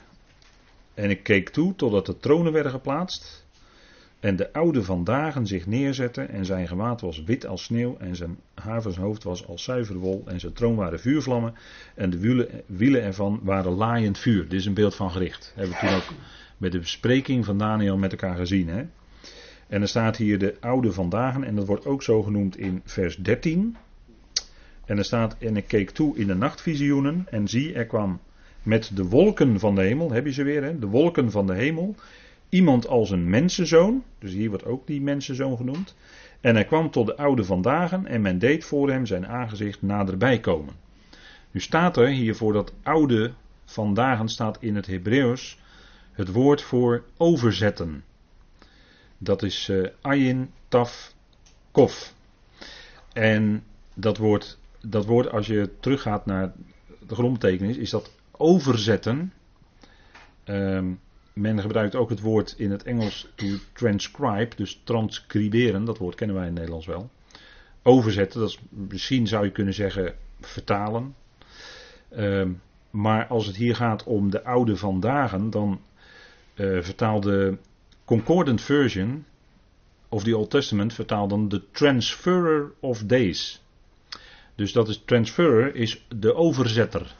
En 0.93 1.09
ik 1.09 1.23
keek 1.23 1.49
toe 1.49 1.75
totdat 1.75 2.05
de 2.05 2.17
tronen 2.17 2.53
werden 2.53 2.71
geplaatst. 2.71 3.45
En 4.19 4.35
de 4.35 4.53
oude 4.53 4.83
van 4.83 5.03
dagen 5.03 5.47
zich 5.47 5.67
neerzette 5.67 6.21
en 6.21 6.45
zijn 6.45 6.67
gewaad 6.67 7.01
was 7.01 7.23
wit 7.23 7.45
als 7.45 7.63
sneeuw 7.63 7.97
en 7.97 8.15
zijn 8.15 8.39
havenshoofd 8.53 9.23
was 9.23 9.47
als 9.47 9.63
zuiver 9.63 9.95
wol 9.95 10.23
en 10.25 10.39
zijn 10.39 10.53
troon 10.53 10.75
waren 10.75 10.99
vuurvlammen 10.99 11.53
en 11.95 12.09
de 12.09 12.17
wielen, 12.17 12.47
wielen 12.65 13.01
ervan 13.01 13.39
waren 13.43 13.71
laaiend 13.71 14.17
vuur. 14.17 14.43
Dit 14.43 14.59
is 14.59 14.65
een 14.65 14.73
beeld 14.73 14.95
van 14.95 15.11
gericht. 15.11 15.53
hebben 15.55 15.73
we 15.73 15.87
toen 15.87 15.95
ook 15.95 16.13
met 16.57 16.71
de 16.71 16.79
bespreking 16.79 17.45
van 17.45 17.57
Daniel 17.57 17.97
met 17.97 18.11
elkaar 18.11 18.35
gezien. 18.35 18.67
Hè? 18.67 18.85
En 19.67 19.81
er 19.81 19.87
staat 19.87 20.17
hier 20.17 20.39
de 20.39 20.55
oude 20.59 20.91
van 20.91 21.09
dagen 21.09 21.43
en 21.43 21.55
dat 21.55 21.67
wordt 21.67 21.85
ook 21.85 22.03
zo 22.03 22.23
genoemd 22.23 22.57
in 22.57 22.81
vers 22.85 23.15
13. 23.15 23.75
En 24.85 24.97
er 24.97 25.05
staat 25.05 25.37
en 25.37 25.57
ik 25.57 25.67
keek 25.67 25.89
toe 25.89 26.17
in 26.17 26.27
de 26.27 26.35
nachtvisioenen 26.35 27.25
en 27.29 27.47
zie 27.47 27.73
er 27.73 27.85
kwam 27.85 28.19
met 28.63 28.91
de 28.95 29.05
wolken 29.05 29.59
van 29.59 29.75
de 29.75 29.81
hemel, 29.81 30.11
heb 30.11 30.25
je 30.25 30.33
ze 30.33 30.43
weer 30.43 30.63
hè, 30.63 30.79
de 30.79 30.87
wolken 30.87 31.31
van 31.31 31.47
de 31.47 31.53
hemel 31.53 31.95
iemand 32.53 32.87
als 32.87 33.09
een 33.09 33.29
mensenzoon, 33.29 34.03
dus 34.19 34.31
hier 34.31 34.49
wordt 34.49 34.65
ook 34.65 34.87
die 34.87 35.01
mensenzoon 35.01 35.57
genoemd. 35.57 35.95
En 36.41 36.55
hij 36.55 36.65
kwam 36.65 36.91
tot 36.91 37.05
de 37.05 37.17
oude 37.17 37.43
vandaag 37.43 37.91
en 37.91 38.21
men 38.21 38.39
deed 38.39 38.65
voor 38.65 38.89
hem 38.89 39.05
zijn 39.05 39.27
aangezicht 39.27 39.81
naderbij 39.81 40.39
komen. 40.39 40.73
Nu 41.51 41.59
staat 41.59 41.97
er 41.97 42.07
hier 42.07 42.35
voor 42.35 42.53
dat 42.53 42.73
oude 42.83 43.33
vandaag 43.65 44.29
staat 44.29 44.57
in 44.59 44.75
het 44.75 44.85
Hebreeuws 44.85 45.59
het 46.11 46.31
woord 46.31 46.61
voor 46.61 47.03
overzetten. 47.17 48.03
Dat 49.23 49.43
is 49.43 49.67
uh, 49.69 49.87
ayin 50.01 50.51
taf 50.67 51.13
kof. 51.71 52.13
En 53.13 53.63
dat 53.93 54.17
woord, 54.17 54.57
dat 54.81 55.05
woord, 55.05 55.31
als 55.31 55.47
je 55.47 55.69
teruggaat 55.79 56.25
naar 56.25 56.53
de 57.07 57.15
grondbetekenis, 57.15 57.77
is 57.77 57.89
dat 57.89 58.11
overzetten. 58.31 59.33
Um, 60.45 60.99
men 61.33 61.61
gebruikt 61.61 61.95
ook 61.95 62.09
het 62.09 62.19
woord 62.19 62.53
in 62.57 62.71
het 62.71 62.83
Engels 62.83 63.27
to 63.35 63.45
transcribe, 63.73 64.55
dus 64.55 64.81
transcriberen, 64.83 65.85
dat 65.85 65.97
woord 65.97 66.15
kennen 66.15 66.35
wij 66.35 66.45
in 66.45 66.51
het 66.51 66.59
Nederlands 66.59 66.87
wel. 66.87 67.09
Overzetten, 67.81 68.39
dat 68.39 68.49
is, 68.49 68.59
misschien 68.69 69.27
zou 69.27 69.45
je 69.45 69.51
kunnen 69.51 69.73
zeggen 69.73 70.15
vertalen. 70.41 71.15
Uh, 72.17 72.47
maar 72.89 73.27
als 73.27 73.45
het 73.45 73.55
hier 73.55 73.75
gaat 73.75 74.03
om 74.03 74.29
de 74.29 74.43
oude 74.43 74.77
van 74.77 74.99
dagen, 74.99 75.49
dan 75.49 75.81
uh, 76.55 76.81
vertaalt 76.81 77.23
de 77.23 77.57
Concordant 78.05 78.61
Version 78.61 79.25
of 80.09 80.23
the 80.23 80.37
Old 80.37 80.49
Testament 80.49 80.93
vertaalt 80.93 81.29
dan 81.29 81.49
de 81.49 81.61
transferer 81.71 82.71
of 82.79 83.03
days. 83.03 83.61
Dus 84.55 84.71
dat 84.71 84.87
is 84.87 85.01
transferer 85.05 85.75
is 85.75 86.05
de 86.15 86.35
overzetter. 86.35 87.15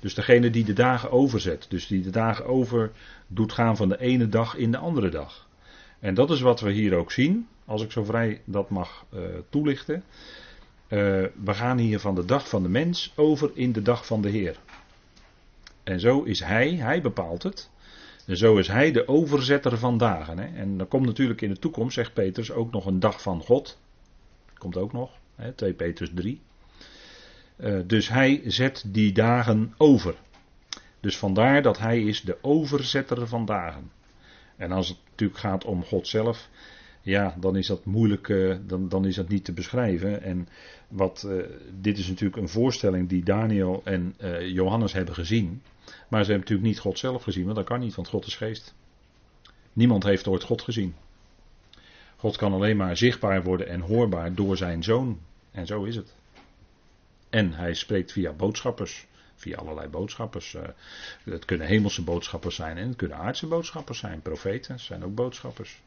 Dus 0.00 0.14
degene 0.14 0.50
die 0.50 0.64
de 0.64 0.72
dagen 0.72 1.10
overzet. 1.10 1.66
Dus 1.68 1.86
die 1.86 2.02
de 2.02 2.10
dagen 2.10 2.46
over 2.46 2.92
doet 3.26 3.52
gaan 3.52 3.76
van 3.76 3.88
de 3.88 4.00
ene 4.00 4.28
dag 4.28 4.56
in 4.56 4.70
de 4.70 4.78
andere 4.78 5.08
dag. 5.08 5.48
En 5.98 6.14
dat 6.14 6.30
is 6.30 6.40
wat 6.40 6.60
we 6.60 6.70
hier 6.70 6.94
ook 6.94 7.12
zien, 7.12 7.48
als 7.64 7.82
ik 7.82 7.92
zo 7.92 8.04
vrij 8.04 8.40
dat 8.44 8.70
mag 8.70 9.04
uh, 9.14 9.20
toelichten. 9.50 9.94
Uh, 9.94 10.00
we 11.44 11.54
gaan 11.54 11.78
hier 11.78 12.00
van 12.00 12.14
de 12.14 12.24
dag 12.24 12.48
van 12.48 12.62
de 12.62 12.68
mens 12.68 13.12
over 13.16 13.50
in 13.54 13.72
de 13.72 13.82
dag 13.82 14.06
van 14.06 14.20
de 14.20 14.28
Heer. 14.28 14.56
En 15.82 16.00
zo 16.00 16.22
is 16.22 16.40
Hij, 16.40 16.74
Hij 16.74 17.00
bepaalt 17.00 17.42
het. 17.42 17.70
En 18.26 18.36
zo 18.36 18.56
is 18.56 18.68
Hij 18.68 18.92
de 18.92 19.08
overzetter 19.08 19.78
van 19.78 19.98
dagen. 19.98 20.38
Hè. 20.38 20.56
En 20.56 20.78
dan 20.78 20.88
komt 20.88 21.06
natuurlijk 21.06 21.40
in 21.40 21.50
de 21.50 21.58
toekomst, 21.58 21.94
zegt 21.94 22.12
Petrus, 22.12 22.50
ook 22.52 22.72
nog 22.72 22.86
een 22.86 23.00
dag 23.00 23.22
van 23.22 23.42
God. 23.42 23.78
Komt 24.58 24.76
ook 24.76 24.92
nog, 24.92 25.10
hè, 25.34 25.52
2 25.52 25.72
Petrus 25.72 26.10
3. 26.14 26.40
Uh, 27.56 27.80
dus 27.86 28.08
hij 28.08 28.42
zet 28.44 28.84
die 28.86 29.12
dagen 29.12 29.74
over. 29.76 30.14
Dus 31.00 31.18
vandaar 31.18 31.62
dat 31.62 31.78
hij 31.78 32.02
is 32.02 32.22
de 32.22 32.38
overzetter 32.40 33.26
van 33.26 33.44
dagen. 33.44 33.90
En 34.56 34.72
als 34.72 34.88
het 34.88 34.98
natuurlijk 35.10 35.40
gaat 35.40 35.64
om 35.64 35.84
God 35.84 36.08
zelf, 36.08 36.48
ja, 37.06 37.36
dan 37.40 37.56
is 37.56 37.66
dat 37.66 37.84
moeilijk, 37.84 38.28
uh, 38.28 38.56
dan, 38.66 38.88
dan 38.88 39.04
is 39.04 39.14
dat 39.14 39.28
niet 39.28 39.44
te 39.44 39.52
beschrijven. 39.52 40.22
En 40.22 40.48
wat, 40.88 41.24
uh, 41.26 41.42
dit 41.80 41.98
is 41.98 42.08
natuurlijk 42.08 42.36
een 42.36 42.48
voorstelling 42.48 43.08
die 43.08 43.24
Daniel 43.24 43.80
en 43.84 44.14
uh, 44.20 44.48
Johannes 44.48 44.92
hebben 44.92 45.14
gezien. 45.14 45.62
Maar 45.84 46.24
ze 46.24 46.30
hebben 46.30 46.38
natuurlijk 46.38 46.68
niet 46.68 46.78
God 46.78 46.98
zelf 46.98 47.22
gezien, 47.22 47.44
want 47.44 47.56
dat 47.56 47.64
kan 47.64 47.80
niet, 47.80 47.94
want 47.94 48.08
God 48.08 48.26
is 48.26 48.36
geest. 48.36 48.74
Niemand 49.72 50.02
heeft 50.02 50.26
ooit 50.26 50.42
God 50.42 50.62
gezien. 50.62 50.94
God 52.16 52.36
kan 52.36 52.52
alleen 52.52 52.76
maar 52.76 52.96
zichtbaar 52.96 53.42
worden 53.42 53.68
en 53.68 53.80
hoorbaar 53.80 54.34
door 54.34 54.56
zijn 54.56 54.82
zoon. 54.82 55.18
En 55.50 55.66
zo 55.66 55.84
is 55.84 55.96
het. 55.96 56.14
En 57.30 57.52
hij 57.52 57.74
spreekt 57.74 58.12
via 58.12 58.32
boodschappers. 58.32 59.06
Via 59.34 59.56
allerlei 59.56 59.88
boodschappers. 59.88 60.56
Het 61.24 61.44
kunnen 61.44 61.66
hemelse 61.66 62.02
boodschappers 62.02 62.54
zijn 62.54 62.76
en 62.76 62.88
het 62.88 62.96
kunnen 62.96 63.16
aardse 63.16 63.46
boodschappers 63.46 63.98
zijn. 63.98 64.20
Profeten 64.20 64.80
zijn 64.80 65.04
ook 65.04 65.14
boodschappers. 65.14 65.80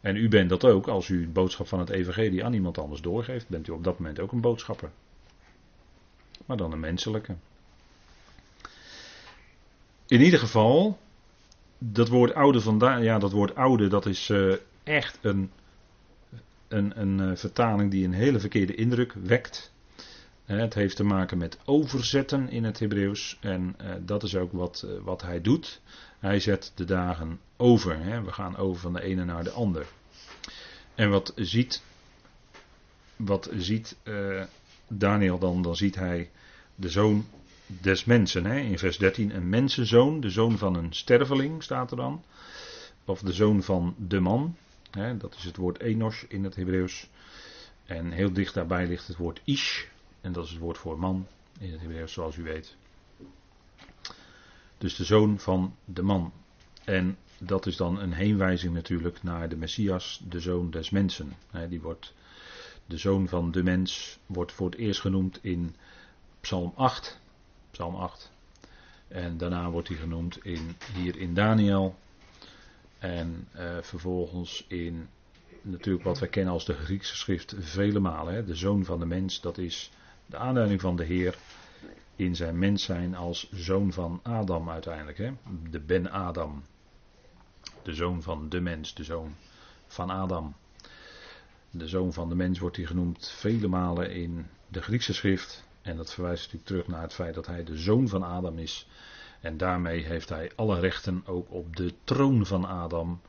En 0.00 0.16
u 0.16 0.28
bent 0.28 0.48
dat 0.48 0.64
ook 0.64 0.88
als 0.88 1.08
u 1.08 1.20
de 1.20 1.28
boodschap 1.28 1.68
van 1.68 1.78
het 1.78 1.90
evangelie 1.90 2.44
aan 2.44 2.52
iemand 2.52 2.78
anders 2.78 3.00
doorgeeft. 3.00 3.48
Bent 3.48 3.68
u 3.68 3.72
op 3.72 3.84
dat 3.84 3.98
moment 3.98 4.20
ook 4.20 4.32
een 4.32 4.40
boodschapper. 4.40 4.90
Maar 6.46 6.56
dan 6.56 6.72
een 6.72 6.80
menselijke. 6.80 7.34
In 10.06 10.20
ieder 10.20 10.38
geval, 10.38 10.98
dat 11.78 12.08
woord 12.08 12.34
oude 12.34 12.60
vandaag, 12.60 13.02
ja 13.02 13.18
dat 13.18 13.32
woord 13.32 13.54
oude 13.54 13.88
dat 13.88 14.06
is 14.06 14.28
uh, 14.28 14.54
echt 14.84 15.18
een 15.22 15.50
een, 16.68 17.00
een 17.00 17.38
vertaling 17.38 17.90
die 17.90 18.04
een 18.04 18.12
hele 18.12 18.40
verkeerde 18.40 18.74
indruk 18.74 19.12
wekt. 19.12 19.72
Het 20.46 20.74
heeft 20.74 20.96
te 20.96 21.04
maken 21.04 21.38
met 21.38 21.58
overzetten 21.64 22.48
in 22.48 22.64
het 22.64 22.78
Hebreeuws. 22.78 23.38
En 23.40 23.76
dat 24.00 24.22
is 24.22 24.36
ook 24.36 24.52
wat, 24.52 24.86
wat 25.02 25.22
hij 25.22 25.40
doet. 25.40 25.80
Hij 26.18 26.40
zet 26.40 26.72
de 26.74 26.84
dagen 26.84 27.40
over. 27.56 28.24
We 28.24 28.32
gaan 28.32 28.56
over 28.56 28.80
van 28.80 28.92
de 28.92 29.02
ene 29.02 29.24
naar 29.24 29.44
de 29.44 29.50
ander. 29.50 29.86
En 30.94 31.10
wat 31.10 31.32
ziet, 31.36 31.82
wat 33.16 33.50
ziet 33.56 33.96
Daniel 34.88 35.38
dan? 35.38 35.62
Dan 35.62 35.76
ziet 35.76 35.94
hij 35.94 36.30
de 36.74 36.88
zoon 36.88 37.26
des 37.66 38.04
mensen. 38.04 38.46
In 38.46 38.78
vers 38.78 38.98
13 38.98 39.34
een 39.34 39.48
mensenzoon, 39.48 40.20
de 40.20 40.30
zoon 40.30 40.58
van 40.58 40.74
een 40.74 40.92
sterveling 40.92 41.62
staat 41.62 41.90
er 41.90 41.96
dan. 41.96 42.22
Of 43.04 43.20
de 43.20 43.32
zoon 43.32 43.62
van 43.62 43.94
de 43.98 44.20
man. 44.20 44.56
Dat 45.18 45.34
is 45.38 45.44
het 45.44 45.56
woord 45.56 45.80
enos 45.80 46.24
in 46.28 46.44
het 46.44 46.56
Hebreeuws. 46.56 47.08
En 47.84 48.10
heel 48.10 48.32
dicht 48.32 48.54
daarbij 48.54 48.86
ligt 48.86 49.06
het 49.06 49.16
woord 49.16 49.40
ish. 49.44 49.84
En 50.26 50.32
dat 50.32 50.44
is 50.44 50.50
het 50.50 50.60
woord 50.60 50.78
voor 50.78 50.98
man 50.98 51.26
in 51.58 51.70
het 51.70 51.80
Hebreeuws 51.80 52.12
zoals 52.12 52.36
u 52.36 52.42
weet. 52.42 52.76
Dus 54.78 54.96
de 54.96 55.04
zoon 55.04 55.38
van 55.38 55.76
de 55.84 56.02
man. 56.02 56.32
En 56.84 57.18
dat 57.38 57.66
is 57.66 57.76
dan 57.76 57.98
een 57.98 58.12
heenwijzing 58.12 58.74
natuurlijk 58.74 59.22
naar 59.22 59.48
de 59.48 59.56
Messias, 59.56 60.22
de 60.28 60.40
zoon 60.40 60.70
des 60.70 60.90
mensen. 60.90 61.32
Die 61.68 61.80
wordt, 61.80 62.14
de 62.86 62.96
zoon 62.96 63.28
van 63.28 63.50
de 63.50 63.62
mens 63.62 64.18
wordt 64.26 64.52
voor 64.52 64.70
het 64.70 64.78
eerst 64.78 65.00
genoemd 65.00 65.38
in 65.42 65.76
Psalm 66.40 66.72
8. 66.76 67.20
Psalm 67.70 67.94
8. 67.94 68.32
En 69.08 69.36
daarna 69.36 69.70
wordt 69.70 69.88
hij 69.88 69.96
genoemd 69.96 70.44
in, 70.44 70.76
hier 70.94 71.16
in 71.16 71.34
Daniel. 71.34 71.96
En 72.98 73.48
uh, 73.56 73.76
vervolgens 73.80 74.64
in 74.68 75.08
natuurlijk 75.62 76.04
wat 76.04 76.18
wij 76.18 76.28
kennen 76.28 76.52
als 76.52 76.64
de 76.64 76.74
Griekse 76.74 77.16
schrift 77.16 77.54
vele 77.58 78.00
malen. 78.00 78.34
Hè. 78.34 78.44
De 78.44 78.54
zoon 78.54 78.84
van 78.84 78.98
de 78.98 79.06
mens, 79.06 79.40
dat 79.40 79.58
is 79.58 79.90
de 80.26 80.36
aanduiding 80.36 80.80
van 80.80 80.96
de 80.96 81.04
Heer 81.04 81.38
in 82.16 82.36
zijn 82.36 82.58
mens 82.58 82.82
zijn 82.82 83.14
als 83.14 83.50
zoon 83.52 83.92
van 83.92 84.20
Adam 84.22 84.70
uiteindelijk. 84.70 85.18
Hè. 85.18 85.32
De 85.70 85.80
Ben 85.80 86.10
Adam. 86.10 86.62
De 87.82 87.94
zoon 87.94 88.22
van 88.22 88.48
de 88.48 88.60
mens, 88.60 88.94
de 88.94 89.04
zoon 89.04 89.34
van 89.86 90.10
Adam. 90.10 90.54
De 91.70 91.88
zoon 91.88 92.12
van 92.12 92.28
de 92.28 92.34
mens 92.34 92.58
wordt 92.58 92.76
hij 92.76 92.86
genoemd 92.86 93.28
vele 93.28 93.68
malen 93.68 94.10
in 94.10 94.46
de 94.68 94.82
Griekse 94.82 95.14
schrift. 95.14 95.64
En 95.82 95.96
dat 95.96 96.14
verwijst 96.14 96.42
natuurlijk 96.42 96.66
terug 96.66 96.86
naar 96.86 97.02
het 97.02 97.14
feit 97.14 97.34
dat 97.34 97.46
hij 97.46 97.64
de 97.64 97.76
zoon 97.76 98.08
van 98.08 98.22
Adam 98.22 98.58
is. 98.58 98.88
En 99.40 99.56
daarmee 99.56 100.04
heeft 100.04 100.28
hij 100.28 100.52
alle 100.54 100.80
rechten 100.80 101.22
ook 101.26 101.50
op 101.50 101.76
de 101.76 101.94
troon 102.04 102.46
van 102.46 102.64
Adam 102.64 103.20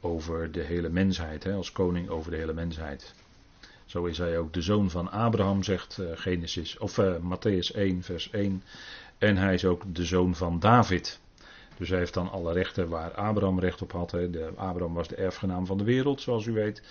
over 0.00 0.52
de 0.52 0.62
hele 0.62 0.88
mensheid, 0.88 1.44
hè, 1.44 1.52
als 1.52 1.72
koning 1.72 2.08
over 2.08 2.30
de 2.30 2.36
hele 2.36 2.52
mensheid. 2.52 3.14
Zo 3.86 4.04
is 4.04 4.18
hij 4.18 4.38
ook 4.38 4.52
de 4.52 4.62
zoon 4.62 4.90
van 4.90 5.10
Abraham, 5.10 5.62
zegt 5.62 5.98
uh, 6.00 6.10
Genesis, 6.14 6.78
of 6.78 6.98
uh, 6.98 7.14
Matthäus 7.16 7.74
1, 7.74 8.02
vers 8.02 8.30
1. 8.30 8.62
En 9.18 9.36
hij 9.36 9.54
is 9.54 9.64
ook 9.64 9.94
de 9.94 10.04
zoon 10.04 10.34
van 10.34 10.58
David. 10.58 11.20
Dus 11.76 11.88
hij 11.88 11.98
heeft 11.98 12.14
dan 12.14 12.30
alle 12.30 12.52
rechten 12.52 12.88
waar 12.88 13.14
Abraham 13.14 13.60
recht 13.60 13.82
op 13.82 13.92
had. 13.92 14.10
Hè. 14.10 14.30
De, 14.30 14.52
Abraham 14.56 14.94
was 14.94 15.08
de 15.08 15.16
erfgenaam 15.16 15.66
van 15.66 15.78
de 15.78 15.84
wereld, 15.84 16.20
zoals 16.20 16.46
u 16.46 16.52
weet. 16.52 16.82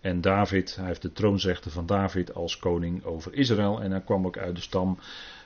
En 0.00 0.20
David, 0.20 0.76
hij 0.76 0.86
heeft 0.86 1.02
de 1.02 1.12
troonsrechten 1.12 1.70
van 1.70 1.86
David 1.86 2.34
als 2.34 2.56
koning 2.56 3.04
over 3.04 3.34
Israël. 3.34 3.80
En 3.80 3.90
hij 3.90 4.00
kwam 4.00 4.26
ook 4.26 4.38
uit 4.38 4.54
de 4.54 4.60
stam 4.60 4.98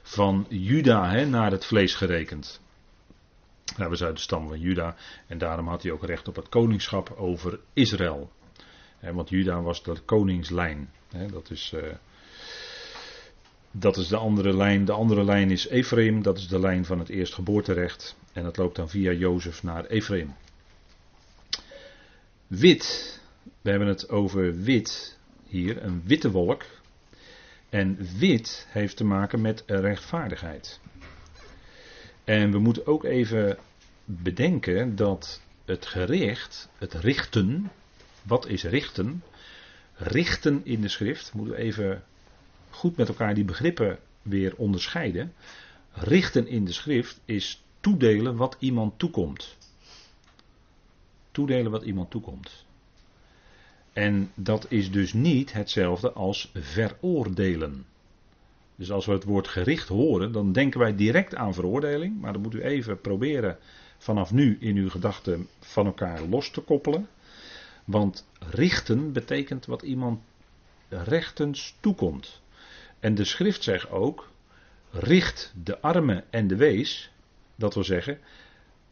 van 0.02 0.46
Juda, 0.48 1.10
hè, 1.10 1.26
naar 1.26 1.50
het 1.50 1.64
vlees 1.64 1.94
gerekend. 1.94 2.60
Hij 3.76 3.88
was 3.88 4.02
uit 4.02 4.16
de 4.16 4.22
stam 4.22 4.48
van 4.48 4.60
Juda. 4.60 4.94
En 5.26 5.38
daarom 5.38 5.68
had 5.68 5.82
hij 5.82 5.92
ook 5.92 6.04
recht 6.04 6.28
op 6.28 6.36
het 6.36 6.48
koningschap 6.48 7.14
over 7.16 7.60
Israël. 7.72 8.30
want 9.00 9.28
Juda 9.28 9.62
was 9.62 9.82
de 9.82 10.00
koningslijn. 10.04 10.90
Dat 11.30 11.50
is. 11.50 11.72
Uh, 11.74 11.82
dat 13.70 13.96
is 13.96 14.08
de 14.08 14.16
andere 14.16 14.56
lijn. 14.56 14.84
De 14.84 14.92
andere 14.92 15.24
lijn 15.24 15.50
is 15.50 15.66
Ephraim, 15.66 16.22
dat 16.22 16.38
is 16.38 16.48
de 16.48 16.60
lijn 16.60 16.84
van 16.84 16.98
het 16.98 17.08
eerstgeboorterecht. 17.08 18.16
En 18.32 18.42
dat 18.42 18.56
loopt 18.56 18.76
dan 18.76 18.88
via 18.88 19.12
Jozef 19.12 19.62
naar 19.62 19.84
Ephraim. 19.84 20.34
Wit, 22.46 23.20
we 23.62 23.70
hebben 23.70 23.88
het 23.88 24.08
over 24.08 24.60
wit 24.62 25.18
hier, 25.46 25.82
een 25.82 26.02
witte 26.04 26.30
wolk. 26.30 26.64
En 27.68 27.98
wit 28.18 28.66
heeft 28.68 28.96
te 28.96 29.04
maken 29.04 29.40
met 29.40 29.62
rechtvaardigheid. 29.66 30.80
En 32.24 32.50
we 32.50 32.58
moeten 32.58 32.86
ook 32.86 33.04
even 33.04 33.58
bedenken 34.04 34.96
dat 34.96 35.42
het 35.64 35.86
gericht, 35.86 36.68
het 36.78 36.94
richten, 36.94 37.70
wat 38.22 38.46
is 38.46 38.64
richten? 38.64 39.22
Richten 39.98 40.60
in 40.64 40.80
de 40.80 40.88
schrift, 40.88 41.32
moeten 41.34 41.54
we 41.54 41.60
even 41.60 42.02
goed 42.70 42.96
met 42.96 43.08
elkaar 43.08 43.34
die 43.34 43.44
begrippen 43.44 43.98
weer 44.22 44.54
onderscheiden. 44.56 45.32
Richten 45.92 46.46
in 46.46 46.64
de 46.64 46.72
schrift 46.72 47.20
is 47.24 47.62
toedelen 47.80 48.36
wat 48.36 48.56
iemand 48.58 48.98
toekomt. 48.98 49.56
Toedelen 51.30 51.70
wat 51.70 51.82
iemand 51.82 52.10
toekomt. 52.10 52.66
En 53.92 54.30
dat 54.34 54.66
is 54.68 54.90
dus 54.90 55.12
niet 55.12 55.52
hetzelfde 55.52 56.12
als 56.12 56.50
veroordelen. 56.54 57.86
Dus 58.76 58.90
als 58.90 59.06
we 59.06 59.12
het 59.12 59.24
woord 59.24 59.48
gericht 59.48 59.88
horen, 59.88 60.32
dan 60.32 60.52
denken 60.52 60.80
wij 60.80 60.96
direct 60.96 61.34
aan 61.34 61.54
veroordeling. 61.54 62.20
Maar 62.20 62.32
dan 62.32 62.42
moet 62.42 62.54
u 62.54 62.62
even 62.62 63.00
proberen 63.00 63.58
vanaf 63.98 64.32
nu 64.32 64.56
in 64.60 64.76
uw 64.76 64.90
gedachten 64.90 65.48
van 65.60 65.86
elkaar 65.86 66.22
los 66.22 66.50
te 66.50 66.60
koppelen. 66.60 67.08
Want 67.88 68.28
richten 68.38 69.12
betekent 69.12 69.66
wat 69.66 69.82
iemand 69.82 70.20
rechtens 70.88 71.76
toekomt. 71.80 72.40
En 73.00 73.14
de 73.14 73.24
schrift 73.24 73.62
zegt 73.62 73.90
ook: 73.90 74.28
richt 74.90 75.52
de 75.64 75.80
armen 75.80 76.24
en 76.30 76.46
de 76.46 76.56
wees, 76.56 77.10
dat 77.54 77.74
wil 77.74 77.84
zeggen, 77.84 78.18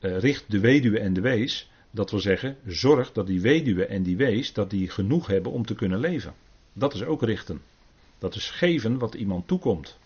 uh, 0.01 0.19
richt 0.19 0.51
de 0.51 0.61
weduwe 0.61 0.99
en 0.99 1.13
de 1.13 1.21
wees, 1.21 1.71
dat 1.91 2.11
wil 2.11 2.21
zeggen, 2.21 2.57
zorg 2.67 3.13
dat 3.13 3.27
die 3.27 3.41
weduwe 3.41 3.87
en 3.87 4.03
die 4.03 4.17
wees, 4.17 4.53
dat 4.53 4.71
die 4.71 4.91
genoeg 4.91 5.27
hebben 5.27 5.53
om 5.53 5.67
te 5.67 5.75
kunnen 5.75 5.99
leven. 5.99 6.35
Dat 6.73 6.95
is 6.95 7.03
ook 7.03 7.23
richten. 7.23 7.61
Dat 8.19 8.35
is 8.35 8.51
geven 8.51 8.99
wat 8.99 9.15
iemand 9.15 9.49
toekomt. 9.49 9.99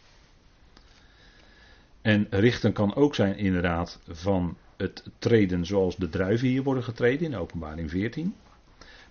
En 2.03 2.26
richten 2.31 2.72
kan 2.72 2.94
ook 2.94 3.14
zijn 3.14 3.37
inderdaad 3.37 4.00
van 4.09 4.57
het 4.76 5.05
treden 5.18 5.66
zoals 5.66 5.96
de 5.96 6.09
druiven 6.09 6.48
hier 6.48 6.62
worden 6.62 6.85
getreden 6.85 7.26
in 7.26 7.37
openbaring 7.37 7.90
14. 7.90 8.35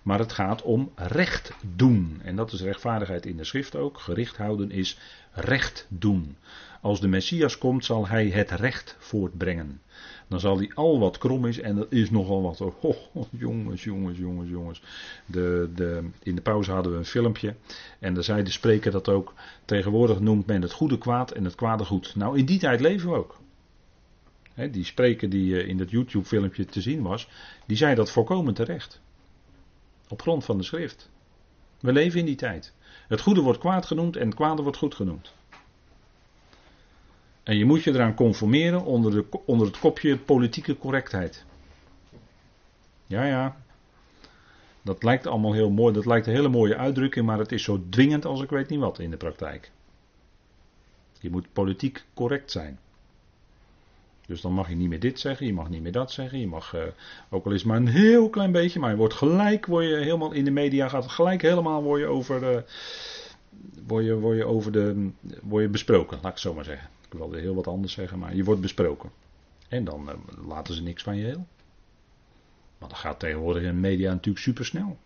Maar 0.02 0.18
het 0.18 0.32
gaat 0.32 0.62
om 0.62 0.92
recht 0.94 1.52
doen. 1.74 2.20
En 2.24 2.36
dat 2.36 2.52
is 2.52 2.62
rechtvaardigheid 2.62 3.26
in 3.26 3.36
de 3.36 3.44
schrift 3.44 3.76
ook. 3.76 3.98
Gericht 3.98 4.36
houden 4.36 4.70
is 4.70 4.98
recht 5.32 5.86
doen. 5.88 6.36
Als 6.80 7.00
de 7.00 7.08
Messias 7.08 7.58
komt, 7.58 7.84
zal 7.84 8.08
hij 8.08 8.28
het 8.28 8.50
recht 8.50 8.96
voortbrengen. 8.98 9.80
Dan 10.28 10.40
zal 10.40 10.56
hij 10.58 10.70
al 10.74 10.98
wat 10.98 11.18
krom 11.18 11.46
is, 11.46 11.60
en 11.60 11.76
dat 11.76 11.92
is 11.92 12.10
nogal 12.10 12.42
wat. 12.42 12.60
Oh, 12.60 12.96
jongens, 13.30 13.84
jongens, 13.84 14.18
jongens, 14.18 14.50
jongens. 14.50 14.82
De, 15.26 15.70
de, 15.74 16.08
in 16.22 16.34
de 16.34 16.40
pauze 16.40 16.72
hadden 16.72 16.92
we 16.92 16.98
een 16.98 17.04
filmpje. 17.04 17.54
En 17.98 18.14
daar 18.14 18.24
zei 18.24 18.42
de 18.42 18.50
spreker 18.50 18.90
dat 18.90 19.08
ook. 19.08 19.34
Tegenwoordig 19.64 20.20
noemt 20.20 20.46
men 20.46 20.62
het 20.62 20.72
goede 20.72 20.98
kwaad 20.98 21.30
en 21.30 21.44
het 21.44 21.54
kwade 21.54 21.84
goed. 21.84 22.16
Nou, 22.16 22.38
in 22.38 22.44
die 22.44 22.58
tijd 22.58 22.80
leven 22.80 23.10
we 23.10 23.16
ook. 23.16 23.38
die 24.70 24.84
spreker 24.84 25.30
die 25.30 25.60
eh, 25.60 25.68
in 25.68 25.76
dat 25.76 25.90
YouTube-filmpje 25.90 26.64
te 26.64 26.80
zien 26.80 27.02
was, 27.02 27.28
die 27.66 27.76
zei 27.76 27.94
dat 27.94 28.10
volkomen 28.10 28.54
terecht. 28.54 29.00
Op 30.10 30.22
grond 30.22 30.44
van 30.44 30.56
de 30.58 30.64
schrift. 30.64 31.10
We 31.80 31.92
leven 31.92 32.18
in 32.18 32.26
die 32.26 32.34
tijd. 32.36 32.74
Het 33.08 33.20
goede 33.20 33.40
wordt 33.40 33.58
kwaad 33.58 33.86
genoemd 33.86 34.16
en 34.16 34.26
het 34.26 34.34
kwade 34.34 34.62
wordt 34.62 34.76
goed 34.76 34.94
genoemd. 34.94 35.32
En 37.42 37.56
je 37.56 37.64
moet 37.64 37.82
je 37.82 37.90
eraan 37.90 38.14
conformeren 38.14 38.84
onder, 38.84 39.10
de, 39.10 39.24
onder 39.44 39.66
het 39.66 39.78
kopje 39.78 40.18
politieke 40.18 40.78
correctheid. 40.78 41.44
Ja, 43.06 43.24
ja. 43.24 43.56
Dat 44.82 45.02
lijkt 45.02 45.26
allemaal 45.26 45.52
heel 45.52 45.70
mooi. 45.70 45.94
Dat 45.94 46.06
lijkt 46.06 46.26
een 46.26 46.34
hele 46.34 46.48
mooie 46.48 46.76
uitdrukking, 46.76 47.26
maar 47.26 47.38
het 47.38 47.52
is 47.52 47.62
zo 47.62 47.82
dwingend 47.88 48.24
als 48.24 48.42
ik 48.42 48.50
weet 48.50 48.68
niet 48.68 48.80
wat 48.80 48.98
in 48.98 49.10
de 49.10 49.16
praktijk. 49.16 49.70
Je 51.20 51.30
moet 51.30 51.52
politiek 51.52 52.04
correct 52.14 52.50
zijn. 52.50 52.78
Dus 54.30 54.40
dan 54.40 54.52
mag 54.52 54.68
je 54.68 54.74
niet 54.74 54.88
meer 54.88 55.00
dit 55.00 55.20
zeggen, 55.20 55.46
je 55.46 55.52
mag 55.52 55.68
niet 55.68 55.82
meer 55.82 55.92
dat 55.92 56.12
zeggen, 56.12 56.38
je 56.38 56.46
mag 56.46 56.74
uh, 56.74 56.82
ook 57.30 57.46
al 57.46 57.52
eens 57.52 57.64
maar 57.64 57.76
een 57.76 57.88
heel 57.88 58.28
klein 58.28 58.52
beetje, 58.52 58.80
maar 58.80 58.90
je 58.90 58.96
wordt 58.96 59.14
gelijk, 59.14 59.66
word 59.66 59.84
je 59.84 59.96
helemaal 59.96 60.32
in 60.32 60.44
de 60.44 60.50
media, 60.50 60.88
gaat 60.88 61.06
gelijk 61.06 61.42
helemaal 61.42 61.82
word 61.82 62.00
je 62.00 62.06
over, 62.06 62.54
uh, 62.54 62.60
word 63.86 64.04
je, 64.04 64.14
word 64.14 64.36
je 64.36 64.44
over 64.44 64.72
de, 64.72 65.10
word 65.42 65.62
je 65.62 65.68
besproken, 65.68 66.16
laat 66.16 66.26
ik 66.26 66.32
het 66.32 66.40
zo 66.40 66.54
maar 66.54 66.64
zeggen. 66.64 66.88
Ik 67.06 67.18
wilde 67.18 67.40
heel 67.40 67.54
wat 67.54 67.66
anders 67.66 67.92
zeggen, 67.92 68.18
maar 68.18 68.36
je 68.36 68.44
wordt 68.44 68.60
besproken. 68.60 69.10
En 69.68 69.84
dan 69.84 70.08
uh, 70.08 70.46
laten 70.46 70.74
ze 70.74 70.82
niks 70.82 71.02
van 71.02 71.16
je 71.16 71.24
heel. 71.24 71.46
Want 72.78 72.90
dat 72.90 73.00
gaat 73.00 73.18
tegenwoordig 73.18 73.62
in 73.62 73.68
de 73.68 73.74
media 73.74 74.12
natuurlijk 74.12 74.44
supersnel. 74.44 74.98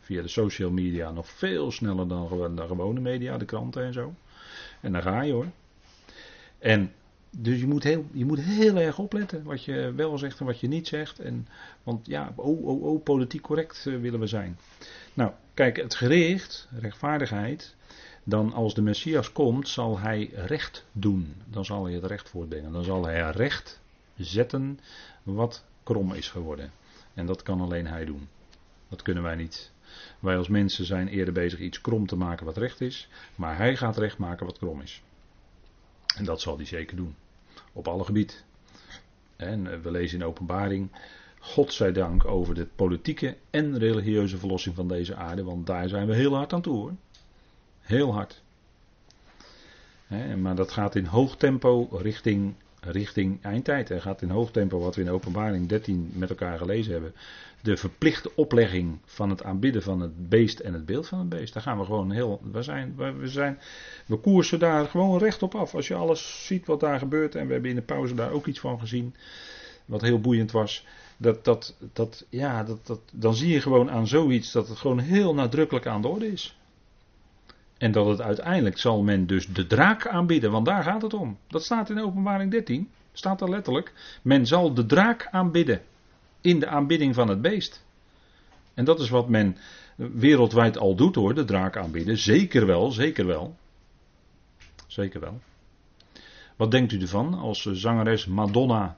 Via 0.00 0.22
de 0.22 0.28
social 0.28 0.70
media 0.70 1.10
nog 1.10 1.28
veel 1.28 1.70
sneller 1.70 2.08
dan 2.08 2.56
de 2.56 2.66
gewone 2.66 3.00
media, 3.00 3.38
de 3.38 3.44
kranten 3.44 3.84
en 3.84 3.92
zo. 3.92 4.14
En 4.80 4.92
dan 4.92 5.02
ga 5.02 5.22
je 5.22 5.32
hoor. 5.32 5.46
En 6.58 6.92
Dus 7.36 7.60
je 7.60 7.66
moet, 7.66 7.82
heel, 7.82 8.06
je 8.12 8.24
moet 8.24 8.40
heel 8.40 8.76
erg 8.76 8.98
opletten 8.98 9.42
wat 9.42 9.64
je 9.64 9.92
wel 9.96 10.18
zegt 10.18 10.40
en 10.40 10.46
wat 10.46 10.60
je 10.60 10.68
niet 10.68 10.88
zegt. 10.88 11.18
En, 11.18 11.48
want 11.82 12.06
ja, 12.06 12.32
oh, 12.34 12.66
oh, 12.66 12.82
oh, 12.82 13.02
politiek 13.02 13.42
correct 13.42 13.86
eh, 13.86 14.00
willen 14.00 14.20
we 14.20 14.26
zijn. 14.26 14.58
Nou, 15.14 15.32
kijk, 15.54 15.76
het 15.76 15.94
gericht, 15.94 16.68
rechtvaardigheid, 16.78 17.74
dan 18.24 18.52
als 18.52 18.74
de 18.74 18.82
Messias 18.82 19.32
komt, 19.32 19.68
zal 19.68 19.98
hij 19.98 20.30
recht 20.34 20.84
doen. 20.92 21.34
Dan 21.44 21.64
zal 21.64 21.84
hij 21.84 21.94
het 21.94 22.04
recht 22.04 22.28
voortbrengen. 22.28 22.72
Dan 22.72 22.84
zal 22.84 23.04
hij 23.04 23.30
recht 23.30 23.80
zetten 24.16 24.80
wat 25.22 25.64
krom 25.82 26.12
is 26.12 26.28
geworden. 26.28 26.70
En 27.14 27.26
dat 27.26 27.42
kan 27.42 27.60
alleen 27.60 27.86
hij 27.86 28.04
doen. 28.04 28.28
Dat 28.88 29.02
kunnen 29.02 29.22
wij 29.22 29.36
niet. 29.36 29.72
Wij 30.18 30.36
als 30.36 30.48
mensen 30.48 30.84
zijn 30.84 31.08
eerder 31.08 31.34
bezig 31.34 31.58
iets 31.58 31.80
krom 31.80 32.06
te 32.06 32.16
maken 32.16 32.46
wat 32.46 32.56
recht 32.56 32.80
is. 32.80 33.08
Maar 33.34 33.56
hij 33.56 33.76
gaat 33.76 33.96
recht 33.96 34.18
maken 34.18 34.46
wat 34.46 34.58
krom 34.58 34.80
is. 34.80 35.02
En 36.16 36.24
dat 36.24 36.40
zal 36.40 36.56
hij 36.56 36.66
zeker 36.66 36.96
doen. 36.96 37.14
Op 37.74 37.88
alle 37.88 38.04
gebieden. 38.04 38.36
En 39.36 39.82
we 39.82 39.90
lezen 39.90 40.20
in 40.20 40.26
openbaring. 40.26 40.90
God 41.38 41.72
zij 41.72 41.92
dank 41.92 42.24
over 42.24 42.54
de 42.54 42.66
politieke 42.66 43.36
en 43.50 43.78
religieuze 43.78 44.38
verlossing 44.38 44.74
van 44.74 44.88
deze 44.88 45.14
aarde. 45.14 45.44
Want 45.44 45.66
daar 45.66 45.88
zijn 45.88 46.06
we 46.06 46.14
heel 46.14 46.34
hard 46.34 46.52
aan 46.52 46.62
toe 46.62 46.76
hoor. 46.76 46.92
Heel 47.80 48.12
hard. 48.12 48.42
maar 50.36 50.54
dat 50.54 50.70
gaat 50.70 50.94
in 50.94 51.04
hoog 51.04 51.36
tempo 51.36 51.88
richting, 51.90 52.54
richting 52.86 53.42
eindtijd. 53.42 53.88
Het 53.88 54.02
gaat 54.02 54.22
in 54.22 54.30
hoog 54.30 54.50
tempo, 54.50 54.78
wat 54.78 54.94
we 54.94 55.02
in 55.02 55.10
openbaring 55.10 55.68
13 55.68 56.12
met 56.14 56.28
elkaar 56.28 56.58
gelezen 56.58 56.92
hebben. 56.92 57.14
De 57.62 57.76
verplichte 57.76 58.30
oplegging 58.34 58.98
van 59.04 59.30
het 59.30 59.42
aanbidden 59.42 59.82
van 59.82 60.00
het 60.00 60.28
beest 60.28 60.58
en 60.58 60.72
het 60.72 60.86
beeld 60.86 61.08
van 61.08 61.18
het 61.18 61.28
beest. 61.28 61.52
Daar 61.54 61.62
gaan 61.62 61.78
we 61.78 61.84
gewoon 61.84 62.10
heel. 62.10 62.40
We, 62.52 62.62
zijn, 62.62 62.94
we, 62.96 63.28
zijn, 63.28 63.58
we 64.06 64.16
koersen 64.16 64.58
daar 64.58 64.86
gewoon 64.86 65.18
recht 65.18 65.42
op 65.42 65.54
af. 65.54 65.74
Als 65.74 65.88
je 65.88 65.94
alles 65.94 66.46
ziet 66.46 66.66
wat 66.66 66.80
daar 66.80 66.98
gebeurt. 66.98 67.34
En 67.34 67.46
we 67.46 67.52
hebben 67.52 67.70
in 67.70 67.76
de 67.76 67.82
pauze 67.82 68.14
daar 68.14 68.30
ook 68.30 68.46
iets 68.46 68.60
van 68.60 68.78
gezien. 68.78 69.14
Wat 69.84 70.00
heel 70.00 70.20
boeiend 70.20 70.50
was. 70.50 70.86
Dat, 71.16 71.44
dat, 71.44 71.76
dat, 71.92 72.26
ja, 72.28 72.64
dat, 72.64 72.86
dat, 72.86 73.00
dan 73.12 73.34
zie 73.34 73.52
je 73.52 73.60
gewoon 73.60 73.90
aan 73.90 74.06
zoiets 74.06 74.52
dat 74.52 74.68
het 74.68 74.78
gewoon 74.78 74.98
heel 74.98 75.34
nadrukkelijk 75.34 75.86
aan 75.86 76.02
de 76.02 76.08
orde 76.08 76.32
is. 76.32 76.56
En 77.78 77.92
dat 77.92 78.06
het 78.06 78.20
uiteindelijk 78.20 78.78
zal 78.78 79.02
men 79.02 79.26
dus 79.26 79.46
de 79.46 79.66
draak 79.66 80.06
aanbieden, 80.06 80.50
want 80.50 80.66
daar 80.66 80.82
gaat 80.82 81.02
het 81.02 81.14
om. 81.14 81.38
Dat 81.46 81.64
staat 81.64 81.90
in 81.90 82.00
openbaring 82.00 82.50
13, 82.50 82.90
staat 83.12 83.40
er 83.40 83.50
letterlijk. 83.50 83.92
Men 84.22 84.46
zal 84.46 84.74
de 84.74 84.86
draak 84.86 85.28
aanbidden 85.30 85.82
in 86.40 86.60
de 86.60 86.66
aanbidding 86.66 87.14
van 87.14 87.28
het 87.28 87.42
beest. 87.42 87.84
En 88.74 88.84
dat 88.84 89.00
is 89.00 89.08
wat 89.08 89.28
men 89.28 89.56
wereldwijd 89.96 90.78
al 90.78 90.94
doet 90.94 91.14
hoor, 91.14 91.34
de 91.34 91.44
draak 91.44 91.76
aanbidden. 91.76 92.18
Zeker 92.18 92.66
wel, 92.66 92.90
zeker 92.90 93.26
wel. 93.26 93.56
Zeker 94.86 95.20
wel. 95.20 95.40
Wat 96.56 96.70
denkt 96.70 96.92
u 96.92 97.00
ervan 97.00 97.34
als 97.34 97.62
zangeres 97.62 98.26
Madonna 98.26 98.96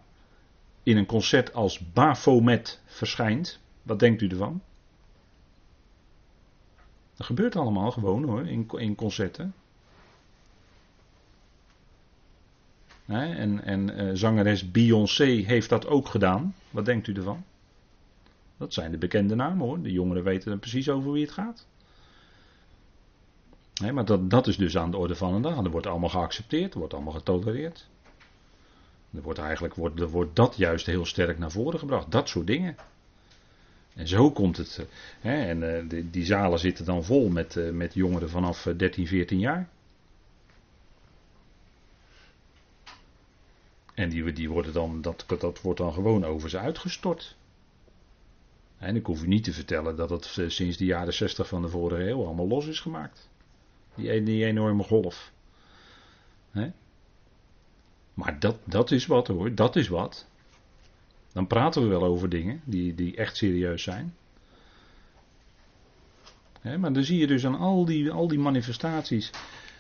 in 0.83 0.97
een 0.97 1.07
concert 1.07 1.55
als 1.55 1.93
Baphomet 1.93 2.81
verschijnt? 2.85 3.61
Wat 3.83 3.99
denkt 3.99 4.23
u 4.23 4.29
ervan? 4.29 4.63
Dat 7.17 7.27
gebeurt 7.27 7.57
allemaal 7.57 7.91
gewoon 7.91 8.25
hoor, 8.25 8.47
in, 8.47 8.69
in 8.77 8.95
concerten. 8.95 9.55
en 13.07 13.65
en 13.65 14.01
uh, 14.01 14.11
zangeres 14.15 14.71
Beyoncé 14.71 15.25
heeft 15.25 15.69
dat 15.69 15.87
ook 15.87 16.09
gedaan. 16.09 16.55
Wat 16.71 16.85
denkt 16.85 17.07
u 17.07 17.15
ervan? 17.15 17.45
Dat 18.57 18.73
zijn 18.73 18.91
de 18.91 18.99
bekende 18.99 19.35
namen 19.35 19.67
hoor. 19.67 19.83
De 19.83 19.93
jongeren 19.93 20.25
weten 20.25 20.53
er 20.53 20.59
precies 20.59 20.89
over 20.89 21.13
wie 21.13 21.23
het 21.23 21.33
gaat. 21.33 21.67
maar 23.93 24.05
dat, 24.05 24.31
dat 24.31 24.47
is 24.47 24.57
dus 24.57 24.77
aan 24.77 24.91
de 24.91 24.97
orde 24.97 25.15
van 25.15 25.35
de 25.35 25.41
dag. 25.49 25.65
Er 25.65 25.71
wordt 25.71 25.87
allemaal 25.87 26.09
geaccepteerd, 26.09 26.73
er 26.73 26.79
wordt 26.79 26.95
allemaal 26.95 27.13
getolereerd. 27.13 27.89
Er 29.15 29.23
wordt 29.23 29.39
eigenlijk 29.39 29.75
wordt, 29.75 30.11
wordt 30.11 30.37
dat 30.37 30.57
juist 30.57 30.87
heel 30.87 31.07
sterk 31.07 31.39
naar 31.39 31.51
voren 31.51 31.79
gebracht. 31.79 32.11
Dat 32.11 32.29
soort 32.29 32.47
dingen. 32.47 32.77
En 33.97 34.09
zo 34.09 34.31
komt 34.31 34.57
het. 34.57 34.79
Eh, 34.79 34.87
hè, 35.21 35.45
en 35.47 35.63
uh, 35.63 35.89
die, 35.89 36.11
die, 36.11 36.25
zalen 36.25 36.59
zitten 36.59 36.85
dan 36.85 37.05
vol 37.05 37.29
met, 37.29 37.55
uh, 37.55 37.71
met 37.71 37.95
jongeren 37.95 38.31
vanaf 38.31 38.69
13, 38.77 39.07
14 39.07 39.39
jaar. 39.39 39.69
En 43.95 44.09
die, 44.09 44.33
die 44.33 44.51
worden 44.51 44.73
dan, 44.73 45.01
dat, 45.01 45.25
dat 45.39 45.61
wordt 45.61 45.79
dan 45.79 45.93
gewoon 45.93 46.25
over 46.25 46.51
ze 46.51 46.59
uitgestort. 46.59 47.37
En 48.79 48.97
ik 48.97 49.07
hoef 49.07 49.23
u 49.23 49.27
niet 49.27 49.45
te 49.45 49.53
vertellen 49.53 49.97
dat 49.97 50.11
het 50.11 50.25
sinds 50.47 50.77
de 50.77 50.85
jaren 50.85 51.15
60 51.15 51.49
van 51.49 51.63
de 51.63 51.69
vorige 51.69 52.09
eeuw 52.09 52.25
allemaal 52.25 52.49
los 52.49 52.67
is 52.67 52.81
gemaakt. 52.81 53.29
Die, 53.95 54.23
die 54.23 54.45
enorme 54.45 54.83
golf. 54.83 55.33
Maar 58.15 58.41
dat, 58.41 58.59
dat 58.65 58.91
is 58.91 59.07
wat 59.07 59.27
hoor, 59.27 59.55
dat 59.55 59.77
is 59.77 59.89
wat. 59.89 60.27
Dan 61.37 61.47
praten 61.47 61.83
we 61.83 61.89
wel 61.89 62.05
over 62.05 62.29
dingen 62.29 62.61
die, 62.65 62.95
die 62.95 63.17
echt 63.17 63.37
serieus 63.37 63.83
zijn. 63.83 64.15
maar 66.63 66.93
dan 66.93 67.05
zie 67.05 67.19
je 67.19 67.27
dus 67.27 67.47
aan 67.47 67.59
al 67.59 67.85
die, 67.85 68.11
al 68.11 68.29
die 68.29 68.39
manifestaties. 68.39 69.31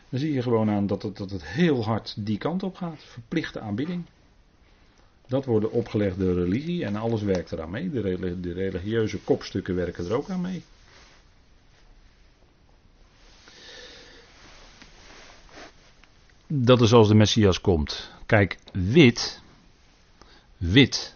Dan 0.08 0.20
zie 0.20 0.32
je 0.32 0.42
gewoon 0.42 0.70
aan 0.70 0.86
dat 0.86 1.02
het, 1.02 1.16
dat 1.16 1.30
het 1.30 1.46
heel 1.46 1.84
hard 1.84 2.14
die 2.18 2.38
kant 2.38 2.62
op 2.62 2.76
gaat. 2.76 3.04
Verplichte 3.04 3.60
aanbidding. 3.60 4.04
Dat 5.26 5.44
wordt 5.44 5.68
opgelegd 5.68 6.18
door 6.18 6.34
religie 6.34 6.84
en 6.84 6.96
alles 6.96 7.22
werkt 7.22 7.52
eraan 7.52 7.70
mee. 7.70 7.90
De, 7.90 8.40
de 8.40 8.52
religieuze 8.52 9.18
kopstukken 9.18 9.74
werken 9.74 10.04
er 10.04 10.16
ook 10.16 10.30
aan 10.30 10.40
mee. 10.40 10.62
Dat 16.46 16.80
is 16.80 16.92
als 16.92 17.08
de 17.08 17.14
Messias 17.14 17.60
komt. 17.60 18.10
Kijk, 18.26 18.58
wit. 18.72 19.42
Wit 20.56 21.15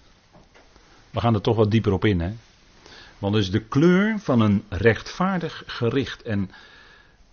we 1.11 1.21
gaan 1.21 1.35
er 1.35 1.41
toch 1.41 1.57
wat 1.57 1.71
dieper 1.71 1.93
op 1.93 2.05
in, 2.05 2.21
hè? 2.21 2.33
Want 3.19 3.35
het 3.35 3.43
is 3.43 3.51
de 3.51 3.61
kleur 3.61 4.19
van 4.19 4.41
een 4.41 4.65
rechtvaardig 4.69 5.63
gericht. 5.67 6.23
En 6.23 6.51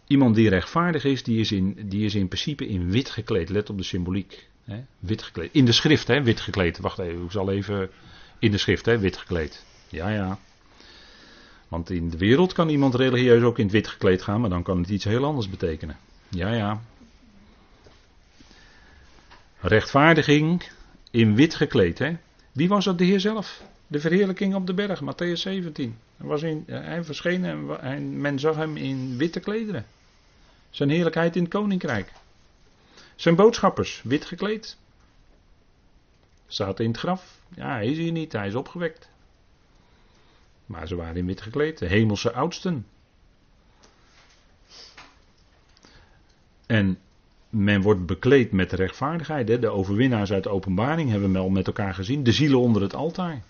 iemand 0.07 0.35
die 0.35 0.49
rechtvaardig 0.49 1.03
is, 1.03 1.23
die 1.23 1.39
is 1.39 1.51
in, 1.51 1.77
die 1.89 2.05
is 2.05 2.15
in 2.15 2.27
principe 2.27 2.67
in 2.67 2.91
wit 2.91 3.09
gekleed. 3.09 3.49
Let 3.49 3.69
op 3.69 3.77
de 3.77 3.83
symboliek. 3.83 4.47
Hè? 4.63 4.83
Wit 4.99 5.23
gekleed. 5.23 5.49
In 5.53 5.65
de 5.65 5.71
schrift, 5.71 6.07
hè? 6.07 6.23
Wit 6.23 6.41
gekleed. 6.41 6.77
Wacht 6.79 6.99
even, 6.99 7.23
ik 7.23 7.31
zal 7.31 7.51
even. 7.51 7.89
In 8.39 8.51
de 8.51 8.57
schrift, 8.57 8.85
hè? 8.85 8.99
Wit 8.99 9.17
gekleed. 9.17 9.65
Ja, 9.89 10.09
ja. 10.09 10.39
Want 11.67 11.89
in 11.89 12.09
de 12.09 12.17
wereld 12.17 12.53
kan 12.53 12.69
iemand 12.69 12.95
religieus 12.95 13.43
ook 13.43 13.57
in 13.57 13.63
het 13.63 13.73
wit 13.73 13.87
gekleed 13.87 14.21
gaan, 14.21 14.41
maar 14.41 14.49
dan 14.49 14.63
kan 14.63 14.77
het 14.77 14.89
iets 14.89 15.03
heel 15.03 15.25
anders 15.25 15.49
betekenen. 15.49 15.97
Ja, 16.29 16.53
ja. 16.53 16.81
Rechtvaardiging 19.59 20.69
in 21.11 21.35
wit 21.35 21.55
gekleed, 21.55 21.99
hè? 21.99 22.15
Wie 22.57 22.67
was 22.67 22.85
dat? 22.85 22.97
De 22.97 23.03
Heer 23.03 23.19
zelf. 23.19 23.61
De 23.87 23.99
verheerlijking 23.99 24.55
op 24.55 24.67
de 24.67 24.73
berg, 24.73 25.01
Matthäus 25.01 25.39
17. 25.41 25.97
Hij, 26.17 26.27
was 26.27 26.41
in, 26.41 26.63
hij 26.67 27.03
verscheen 27.03 27.45
en 27.79 28.21
men 28.21 28.39
zag 28.39 28.55
hem 28.55 28.77
in 28.77 29.17
witte 29.17 29.39
klederen. 29.39 29.85
Zijn 30.69 30.89
heerlijkheid 30.89 31.35
in 31.35 31.41
het 31.41 31.51
koninkrijk. 31.51 32.11
Zijn 33.15 33.35
boodschappers, 33.35 34.01
wit 34.03 34.25
gekleed. 34.25 34.77
Staat 36.47 36.79
in 36.79 36.87
het 36.87 36.97
graf. 36.97 37.39
Ja, 37.55 37.69
hij 37.69 37.87
is 37.87 37.97
hier 37.97 38.11
niet, 38.11 38.31
hij 38.31 38.47
is 38.47 38.55
opgewekt. 38.55 39.09
Maar 40.65 40.87
ze 40.87 40.95
waren 40.95 41.15
in 41.15 41.25
wit 41.25 41.41
gekleed, 41.41 41.77
de 41.77 41.87
hemelse 41.87 42.33
oudsten. 42.33 42.85
En 46.65 46.99
men 47.57 47.81
wordt 47.81 48.05
bekleed 48.05 48.51
met 48.51 48.71
rechtvaardigheid. 48.71 49.47
Hè? 49.47 49.59
De 49.59 49.69
overwinnaars 49.69 50.31
uit 50.31 50.43
de 50.43 50.49
openbaring 50.49 51.09
hebben 51.09 51.31
we 51.31 51.37
al 51.37 51.49
met 51.49 51.67
elkaar 51.67 51.93
gezien. 51.93 52.23
De 52.23 52.31
zielen 52.31 52.59
onder 52.59 52.81
het 52.81 52.95
altaar. 52.95 53.41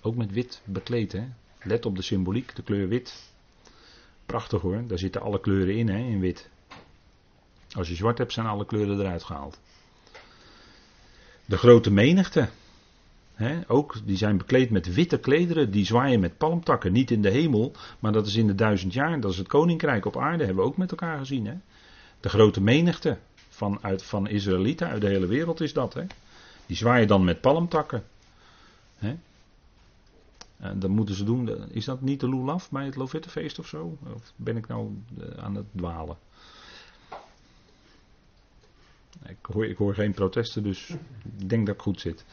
Ook 0.00 0.16
met 0.16 0.32
wit 0.32 0.60
bekleed. 0.64 1.12
Hè? 1.12 1.24
Let 1.62 1.86
op 1.86 1.96
de 1.96 2.02
symboliek, 2.02 2.56
de 2.56 2.62
kleur 2.62 2.88
wit. 2.88 3.32
Prachtig 4.26 4.60
hoor, 4.60 4.82
daar 4.86 4.98
zitten 4.98 5.20
alle 5.20 5.40
kleuren 5.40 5.76
in, 5.76 5.88
hè, 5.88 5.98
in 5.98 6.20
wit. 6.20 6.48
Als 7.70 7.88
je 7.88 7.94
zwart 7.94 8.18
hebt, 8.18 8.32
zijn 8.32 8.46
alle 8.46 8.66
kleuren 8.66 9.00
eruit 9.00 9.24
gehaald. 9.24 9.60
De 11.44 11.56
grote 11.56 11.90
menigte. 11.90 12.48
Ook, 13.66 13.96
die 14.04 14.16
zijn 14.16 14.36
bekleed 14.36 14.70
met 14.70 14.94
witte 14.94 15.18
klederen, 15.18 15.70
die 15.70 15.84
zwaaien 15.84 16.20
met 16.20 16.38
palmtakken. 16.38 16.92
Niet 16.92 17.10
in 17.10 17.22
de 17.22 17.30
hemel, 17.30 17.72
maar 17.98 18.12
dat 18.12 18.26
is 18.26 18.34
in 18.34 18.46
de 18.46 18.54
duizend 18.54 18.92
jaar. 18.92 19.20
Dat 19.20 19.30
is 19.32 19.38
het 19.38 19.48
koninkrijk 19.48 20.04
op 20.04 20.16
aarde, 20.16 20.44
hebben 20.44 20.62
we 20.62 20.70
ook 20.70 20.76
met 20.76 20.90
elkaar 20.90 21.18
gezien. 21.18 21.62
De 22.20 22.28
grote 22.28 22.60
menigte 22.60 23.18
van, 23.58 23.78
uit, 23.82 24.02
van 24.02 24.28
Israëlieten 24.28 24.88
uit 24.88 25.00
de 25.00 25.08
hele 25.08 25.26
wereld 25.26 25.60
is 25.60 25.72
dat. 25.72 25.94
Hè? 25.94 26.04
Die 26.66 26.76
zwaaien 26.76 27.06
dan 27.06 27.24
met 27.24 27.40
palmtakken. 27.40 28.04
Hè? 28.96 29.16
En 30.58 30.78
dat 30.78 30.90
moeten 30.90 31.14
ze 31.14 31.24
doen. 31.24 31.72
Is 31.72 31.84
dat 31.84 32.00
niet 32.00 32.20
de 32.20 32.28
Lulaf 32.28 32.70
bij 32.70 32.84
het 32.84 32.96
Lovettefeest 32.96 33.58
of 33.58 33.66
zo? 33.66 33.98
Of 34.14 34.32
ben 34.36 34.56
ik 34.56 34.68
nou 34.68 34.90
eh, 35.20 35.44
aan 35.44 35.54
het 35.54 35.66
dwalen? 35.76 36.16
Ik 39.22 39.76
hoor, 39.76 39.94
geen 39.94 40.12
protesten, 40.14 40.62
dus 40.62 40.88
ik 41.38 41.48
denk 41.48 41.66
dat 41.66 41.74
ik 41.74 41.80
goed 41.80 42.00
zit. 42.00 42.24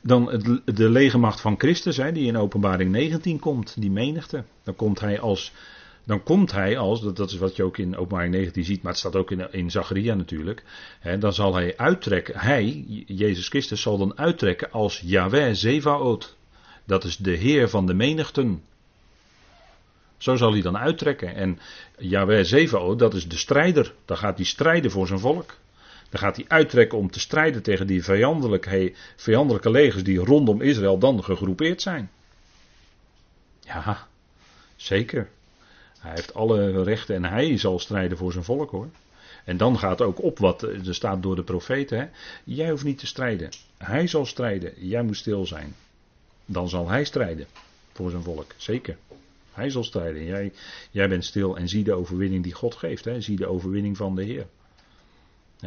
Dan 0.00 0.24
de 0.64 0.90
legermacht 0.90 1.40
van 1.40 1.58
Christus, 1.58 1.96
hè, 1.96 2.12
die 2.12 2.26
in 2.26 2.36
openbaring 2.36 2.90
19 2.90 3.38
komt, 3.38 3.80
die 3.80 3.90
menigte. 3.90 4.44
Dan 4.62 4.76
komt 4.76 5.00
hij 5.00 5.20
als 5.20 5.52
dan 6.04 6.22
komt 6.22 6.52
hij 6.52 6.78
als, 6.78 7.00
dat, 7.00 7.30
is 7.30 7.36
wat 7.36 7.56
je 7.56 7.62
ook 7.62 7.78
in 7.78 7.96
openbaring 7.96 8.34
19 8.34 8.64
ziet, 8.64 8.82
maar 8.82 8.92
het 8.92 9.00
staat 9.00 9.16
ook 9.16 9.30
in, 9.30 9.52
in 9.52 9.70
Zacharia 9.70 10.14
natuurlijk. 10.14 10.62
Hè, 11.00 11.18
dan 11.18 11.32
zal 11.32 11.54
hij 11.54 11.76
uittrekken, 11.76 12.38
hij, 12.38 12.84
Jezus 13.06 13.48
Christus, 13.48 13.82
zal 13.82 13.98
dan 13.98 14.18
uittrekken 14.18 14.70
als 14.70 15.02
Yahweh 15.04 15.54
Zevaot. 15.54 16.36
Dat 16.84 17.04
is 17.04 17.16
de 17.16 17.30
Heer 17.30 17.68
van 17.68 17.86
de 17.86 17.94
menigten. 17.94 18.62
Zo 20.16 20.36
zal 20.36 20.52
hij 20.52 20.62
dan 20.62 20.78
uittrekken. 20.78 21.34
En 21.34 21.58
Yahweh 21.98 22.44
Zevaot, 22.44 22.98
dat 22.98 23.14
is 23.14 23.28
de 23.28 23.36
strijder. 23.36 23.94
Dan 24.04 24.16
gaat 24.16 24.36
hij 24.36 24.46
strijden 24.46 24.90
voor 24.90 25.06
zijn 25.06 25.18
volk. 25.18 25.56
Dan 26.10 26.20
gaat 26.20 26.36
hij 26.36 26.44
uittrekken 26.48 26.98
om 26.98 27.10
te 27.10 27.20
strijden 27.20 27.62
tegen 27.62 27.86
die 27.86 28.04
vijandelijke 28.04 29.70
legers 29.70 30.04
die 30.04 30.18
rondom 30.18 30.60
Israël 30.60 30.98
dan 30.98 31.24
gegroepeerd 31.24 31.82
zijn. 31.82 32.10
Ja, 33.60 34.08
zeker. 34.76 35.28
Hij 36.02 36.10
heeft 36.14 36.34
alle 36.34 36.82
rechten 36.82 37.14
en 37.14 37.24
hij 37.24 37.58
zal 37.58 37.78
strijden 37.78 38.18
voor 38.18 38.32
zijn 38.32 38.44
volk 38.44 38.70
hoor. 38.70 38.88
En 39.44 39.56
dan 39.56 39.78
gaat 39.78 40.00
ook 40.00 40.22
op 40.22 40.38
wat 40.38 40.62
er 40.62 40.94
staat 40.94 41.22
door 41.22 41.36
de 41.36 41.42
profeten. 41.42 41.98
Hè? 41.98 42.06
Jij 42.44 42.70
hoeft 42.70 42.84
niet 42.84 42.98
te 42.98 43.06
strijden. 43.06 43.48
Hij 43.76 44.06
zal 44.06 44.26
strijden. 44.26 44.72
Jij 44.76 45.02
moet 45.02 45.16
stil 45.16 45.46
zijn. 45.46 45.74
Dan 46.44 46.68
zal 46.68 46.88
hij 46.88 47.04
strijden 47.04 47.46
voor 47.92 48.10
zijn 48.10 48.22
volk. 48.22 48.54
Zeker. 48.56 48.96
Hij 49.52 49.70
zal 49.70 49.84
strijden. 49.84 50.24
Jij, 50.24 50.52
jij 50.90 51.08
bent 51.08 51.24
stil 51.24 51.56
en 51.56 51.68
zie 51.68 51.84
de 51.84 51.92
overwinning 51.92 52.42
die 52.42 52.52
God 52.52 52.74
geeft. 52.74 53.04
Hè? 53.04 53.20
Zie 53.20 53.36
de 53.36 53.46
overwinning 53.46 53.96
van 53.96 54.14
de 54.14 54.22
Heer. 54.24 54.46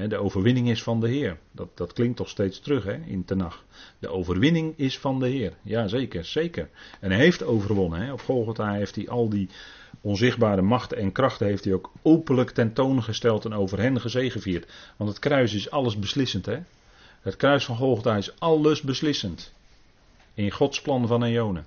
De 0.10 0.18
overwinning 0.18 0.70
is 0.70 0.84
van 0.84 1.00
de 1.00 1.08
Heer. 1.08 1.38
Dat, 1.52 1.68
dat 1.74 1.94
klinkt 1.94 2.18
toch 2.18 2.30
steeds 2.30 2.60
terug 2.60 2.84
hè, 2.84 2.96
in 3.06 3.26
Tenach. 3.26 3.64
De 4.00 4.10
overwinning 4.10 4.74
is 4.78 5.00
van 5.00 5.20
de 5.20 5.28
Heer. 5.28 5.54
Ja, 5.62 5.88
zeker, 5.88 6.26
zeker. 6.26 6.70
En 7.00 7.12
hij 7.12 7.20
heeft 7.20 7.44
overwonnen. 7.44 8.02
Hè. 8.02 8.12
Op 8.12 8.22
Golgotha 8.22 8.74
heeft 8.74 8.96
hij 8.96 9.10
al 9.10 9.30
die 9.30 9.50
onzichtbare 10.06 10.62
machten 10.62 10.98
en 10.98 11.12
krachten 11.12 11.48
heeft 11.48 11.64
hij 11.64 11.74
ook 11.74 11.92
openlijk 12.02 12.50
tentoongesteld 12.50 13.46
en 13.46 13.54
over 13.54 13.80
hen 13.80 14.02
gezegevierd. 14.02 14.72
Want 14.98 15.10
het 15.10 15.20
kruis 15.20 15.54
is 15.54 15.70
alles 15.70 16.00
beslissend. 16.00 16.46
Hè. 16.46 16.60
Het 17.22 17.36
kruis 17.36 17.66
van 17.66 17.76
Golgotha 17.76 18.18
is 18.18 18.40
alles 18.40 18.82
beslissend. 18.82 19.54
In 20.34 20.52
Gods 20.52 20.82
plan 20.82 21.08
van 21.08 21.24
Eonen. 21.24 21.66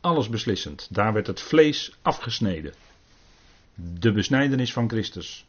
Alles 0.00 0.28
beslissend. 0.28 0.88
Daar 0.90 1.12
werd 1.12 1.26
het 1.26 1.40
vlees 1.40 1.96
afgesneden. 2.02 2.72
De 3.74 4.12
besnijdenis 4.12 4.72
van 4.72 4.88
Christus. 4.88 5.46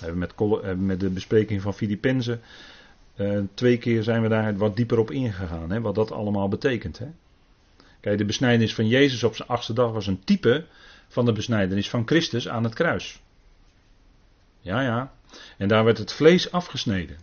Hebben 0.00 0.18
met, 0.18 0.34
met 0.76 1.00
de 1.00 1.10
bespreking 1.10 1.62
van 1.62 1.74
Filippenzen. 1.74 2.40
Uh, 3.16 3.40
twee 3.54 3.78
keer 3.78 4.02
zijn 4.02 4.22
we 4.22 4.28
daar 4.28 4.56
wat 4.56 4.76
dieper 4.76 4.98
op 4.98 5.10
ingegaan. 5.10 5.70
Hè, 5.70 5.80
wat 5.80 5.94
dat 5.94 6.12
allemaal 6.12 6.48
betekent. 6.48 6.98
Hè. 6.98 7.06
Kijk, 8.00 8.18
de 8.18 8.24
besnijdenis 8.24 8.74
van 8.74 8.88
Jezus 8.88 9.24
op 9.24 9.36
zijn 9.36 9.48
achtste 9.48 9.72
dag 9.72 9.92
was 9.92 10.06
een 10.06 10.24
type 10.24 10.64
van 11.08 11.24
de 11.24 11.32
besnijdenis 11.32 11.90
van 11.90 12.06
Christus 12.06 12.48
aan 12.48 12.64
het 12.64 12.74
kruis. 12.74 13.20
Ja, 14.60 14.82
ja. 14.82 15.12
En 15.56 15.68
daar 15.68 15.84
werd 15.84 15.98
het 15.98 16.12
vlees 16.12 16.50
afgesneden. 16.50 17.16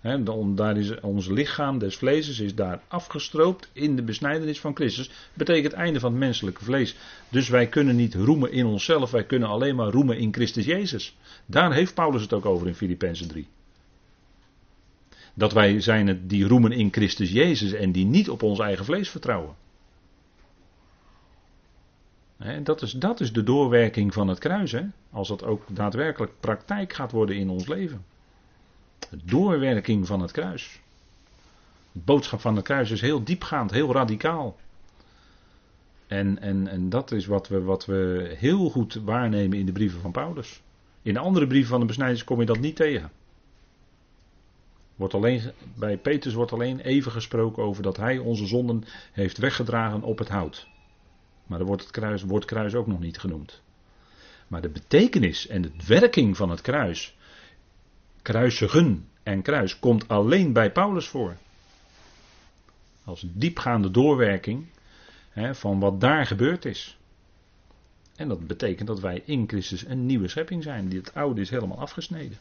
He, 0.00 0.22
daar 0.54 0.76
is 0.76 1.00
ons 1.00 1.28
lichaam 1.28 1.78
des 1.78 1.96
vlees 1.96 2.38
is 2.38 2.54
daar 2.54 2.80
afgestroopt 2.88 3.70
in 3.72 3.96
de 3.96 4.02
besnijdenis 4.02 4.60
van 4.60 4.74
Christus. 4.74 5.10
Betekent 5.34 5.72
het 5.72 5.80
einde 5.80 6.00
van 6.00 6.10
het 6.10 6.20
menselijke 6.20 6.64
vlees. 6.64 6.96
Dus 7.28 7.48
wij 7.48 7.66
kunnen 7.66 7.96
niet 7.96 8.14
roemen 8.14 8.52
in 8.52 8.66
onszelf, 8.66 9.10
wij 9.10 9.24
kunnen 9.24 9.48
alleen 9.48 9.76
maar 9.76 9.90
roemen 9.90 10.18
in 10.18 10.32
Christus 10.32 10.64
Jezus. 10.64 11.16
Daar 11.46 11.72
heeft 11.72 11.94
Paulus 11.94 12.22
het 12.22 12.32
ook 12.32 12.46
over 12.46 12.66
in 12.66 12.74
Filippenzen 12.74 13.28
3. 13.28 13.46
Dat 15.34 15.52
wij 15.52 15.80
zijn 15.80 16.06
het 16.06 16.28
die 16.28 16.46
roemen 16.46 16.72
in 16.72 16.92
Christus 16.92 17.32
Jezus 17.32 17.72
en 17.72 17.92
die 17.92 18.06
niet 18.06 18.30
op 18.30 18.42
ons 18.42 18.58
eigen 18.58 18.84
vlees 18.84 19.08
vertrouwen. 19.08 19.54
Dat, 22.62 22.82
is, 22.82 22.92
dat 22.92 23.20
is 23.20 23.32
de 23.32 23.42
doorwerking 23.42 24.14
van 24.14 24.28
het 24.28 24.38
kruis, 24.38 24.74
als 25.10 25.28
dat 25.28 25.44
ook 25.44 25.62
daadwerkelijk 25.68 26.32
praktijk 26.40 26.92
gaat 26.92 27.12
worden 27.12 27.36
in 27.36 27.50
ons 27.50 27.66
leven. 27.66 28.04
De 28.98 29.18
doorwerking 29.24 30.06
van 30.06 30.20
het 30.20 30.30
kruis. 30.30 30.80
De 31.92 32.00
boodschap 32.04 32.40
van 32.40 32.56
het 32.56 32.64
kruis 32.64 32.90
is 32.90 33.00
heel 33.00 33.24
diepgaand, 33.24 33.70
heel 33.70 33.92
radicaal. 33.92 34.56
En, 36.06 36.38
en, 36.38 36.68
en 36.68 36.88
dat 36.88 37.12
is 37.12 37.26
wat 37.26 37.48
we, 37.48 37.62
wat 37.62 37.86
we 37.86 38.34
heel 38.38 38.70
goed 38.70 38.94
waarnemen 38.94 39.58
in 39.58 39.66
de 39.66 39.72
brieven 39.72 40.00
van 40.00 40.12
Paulus. 40.12 40.62
In 41.02 41.14
de 41.14 41.20
andere 41.20 41.46
brieven 41.46 41.70
van 41.70 41.80
de 41.80 41.86
besnijders 41.86 42.24
kom 42.24 42.40
je 42.40 42.46
dat 42.46 42.58
niet 42.58 42.76
tegen. 42.76 43.10
Wordt 44.96 45.14
alleen, 45.14 45.42
bij 45.74 45.96
Petrus 45.96 46.34
wordt 46.34 46.52
alleen 46.52 46.80
even 46.80 47.12
gesproken 47.12 47.62
over 47.62 47.82
dat 47.82 47.96
hij 47.96 48.18
onze 48.18 48.46
zonden 48.46 48.84
heeft 49.12 49.38
weggedragen 49.38 50.02
op 50.02 50.18
het 50.18 50.28
hout. 50.28 50.68
Maar 51.50 51.60
er 51.60 51.66
wordt 51.66 51.82
het 51.82 51.90
kruis, 51.90 52.22
woord 52.22 52.44
kruis 52.44 52.74
ook 52.74 52.86
nog 52.86 53.00
niet 53.00 53.18
genoemd. 53.18 53.62
Maar 54.48 54.60
de 54.60 54.68
betekenis 54.68 55.46
en 55.46 55.62
de 55.62 55.72
werking 55.86 56.36
van 56.36 56.50
het 56.50 56.60
kruis 56.60 57.16
kruisigen 58.22 59.08
en 59.22 59.42
kruis 59.42 59.78
komt 59.78 60.08
alleen 60.08 60.52
bij 60.52 60.72
Paulus 60.72 61.08
voor. 61.08 61.36
Als 63.04 63.26
diepgaande 63.32 63.90
doorwerking 63.90 64.66
hè, 65.30 65.54
van 65.54 65.80
wat 65.80 66.00
daar 66.00 66.26
gebeurd 66.26 66.64
is. 66.64 66.98
En 68.16 68.28
dat 68.28 68.46
betekent 68.46 68.88
dat 68.88 69.00
wij 69.00 69.22
in 69.24 69.48
Christus 69.48 69.86
een 69.86 70.06
nieuwe 70.06 70.28
schepping 70.28 70.62
zijn. 70.62 70.92
Het 70.92 71.14
oude 71.14 71.40
is 71.40 71.50
helemaal 71.50 71.78
afgesneden. 71.78 72.38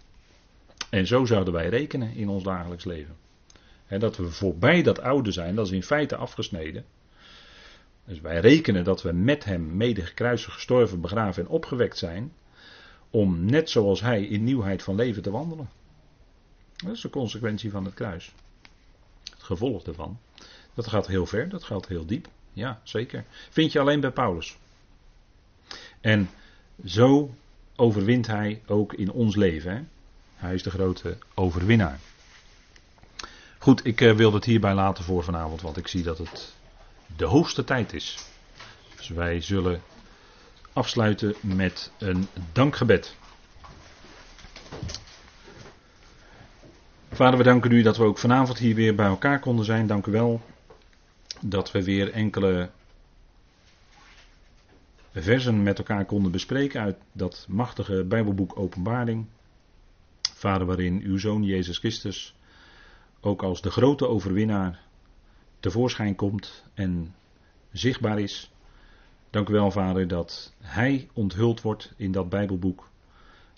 En 0.89 1.07
zo 1.07 1.25
zouden 1.25 1.53
wij 1.53 1.69
rekenen 1.69 2.15
in 2.15 2.29
ons 2.29 2.43
dagelijks 2.43 2.85
leven. 2.85 3.15
dat 3.87 4.17
we 4.17 4.31
voorbij 4.31 4.83
dat 4.83 5.01
oude 5.01 5.31
zijn, 5.31 5.55
dat 5.55 5.65
is 5.65 5.71
in 5.71 5.83
feite 5.83 6.15
afgesneden. 6.15 6.85
Dus 8.09 8.21
wij 8.21 8.39
rekenen 8.39 8.83
dat 8.83 9.01
we 9.01 9.11
met 9.11 9.43
hem 9.43 9.77
mede 9.77 10.05
gekruisigd, 10.05 10.53
gestorven, 10.53 11.01
begraven 11.01 11.43
en 11.43 11.49
opgewekt 11.49 11.97
zijn 11.97 12.33
om 13.09 13.45
net 13.45 13.69
zoals 13.69 14.01
hij 14.01 14.23
in 14.23 14.43
nieuwheid 14.43 14.83
van 14.83 14.95
leven 14.95 15.21
te 15.21 15.31
wandelen. 15.31 15.69
Dat 16.75 16.95
is 16.95 17.01
de 17.01 17.09
consequentie 17.09 17.71
van 17.71 17.85
het 17.85 17.93
kruis. 17.93 18.33
Het 19.23 19.43
gevolg 19.43 19.83
daarvan. 19.83 20.19
Dat 20.73 20.87
gaat 20.87 21.07
heel 21.07 21.25
ver, 21.25 21.49
dat 21.49 21.63
gaat 21.63 21.87
heel 21.87 22.05
diep. 22.05 22.27
Ja, 22.53 22.81
zeker. 22.83 23.25
Vind 23.49 23.71
je 23.71 23.79
alleen 23.79 23.99
bij 23.99 24.11
Paulus. 24.11 24.57
En 26.01 26.29
zo 26.85 27.29
overwint 27.75 28.27
hij 28.27 28.61
ook 28.65 28.93
in 28.93 29.11
ons 29.11 29.35
leven. 29.35 29.71
Hè? 29.71 29.81
Hij 30.35 30.53
is 30.53 30.63
de 30.63 30.71
grote 30.71 31.17
overwinnaar. 31.33 31.99
Goed, 33.57 33.85
ik 33.85 34.01
uh, 34.01 34.15
wil 34.15 34.33
het 34.33 34.45
hierbij 34.45 34.73
laten 34.73 35.03
voor 35.03 35.23
vanavond, 35.23 35.61
want 35.61 35.77
ik 35.77 35.87
zie 35.87 36.03
dat 36.03 36.17
het 36.17 36.57
de 37.15 37.25
hoogste 37.25 37.63
tijd 37.63 37.93
is. 37.93 38.17
Dus 38.95 39.07
wij 39.07 39.41
zullen 39.41 39.81
afsluiten 40.73 41.35
met 41.41 41.91
een 41.97 42.27
dankgebed. 42.51 43.15
Vader, 47.11 47.37
we 47.37 47.43
danken 47.43 47.71
u 47.71 47.81
dat 47.81 47.97
we 47.97 48.03
ook 48.03 48.17
vanavond 48.17 48.57
hier 48.57 48.75
weer 48.75 48.95
bij 48.95 49.05
elkaar 49.05 49.39
konden 49.39 49.65
zijn. 49.65 49.87
Dank 49.87 50.05
u 50.05 50.11
wel 50.11 50.41
dat 51.41 51.71
we 51.71 51.83
weer 51.83 52.11
enkele 52.11 52.69
versen 55.13 55.63
met 55.63 55.77
elkaar 55.77 56.05
konden 56.05 56.31
bespreken 56.31 56.81
uit 56.81 56.97
dat 57.11 57.45
machtige 57.49 58.03
Bijbelboek 58.03 58.59
Openbaring. 58.59 59.25
Vader, 60.35 60.67
waarin 60.67 61.01
uw 61.03 61.17
zoon 61.17 61.43
Jezus 61.43 61.77
Christus 61.77 62.35
ook 63.21 63.43
als 63.43 63.61
de 63.61 63.71
grote 63.71 64.07
overwinnaar 64.07 64.79
tevoorschijn 65.59 66.15
komt 66.15 66.63
en 66.73 67.15
zichtbaar 67.71 68.19
is. 68.19 68.51
Dank 69.29 69.49
u 69.49 69.53
wel, 69.53 69.71
Vader, 69.71 70.07
dat 70.07 70.53
Hij 70.59 71.09
onthuld 71.13 71.61
wordt 71.61 71.93
in 71.95 72.11
dat 72.11 72.29
Bijbelboek. 72.29 72.89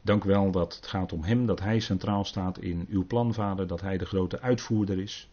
Dank 0.01 0.23
u 0.23 0.27
wel 0.27 0.51
dat 0.51 0.75
het 0.75 0.87
gaat 0.87 1.13
om 1.13 1.23
Hem, 1.23 1.45
dat 1.45 1.59
Hij 1.59 1.79
centraal 1.79 2.25
staat 2.25 2.57
in 2.57 2.85
uw 2.89 3.05
plan, 3.05 3.33
Vader, 3.33 3.67
dat 3.67 3.81
Hij 3.81 3.97
de 3.97 4.05
grote 4.05 4.41
uitvoerder 4.41 4.99
is, 4.99 5.29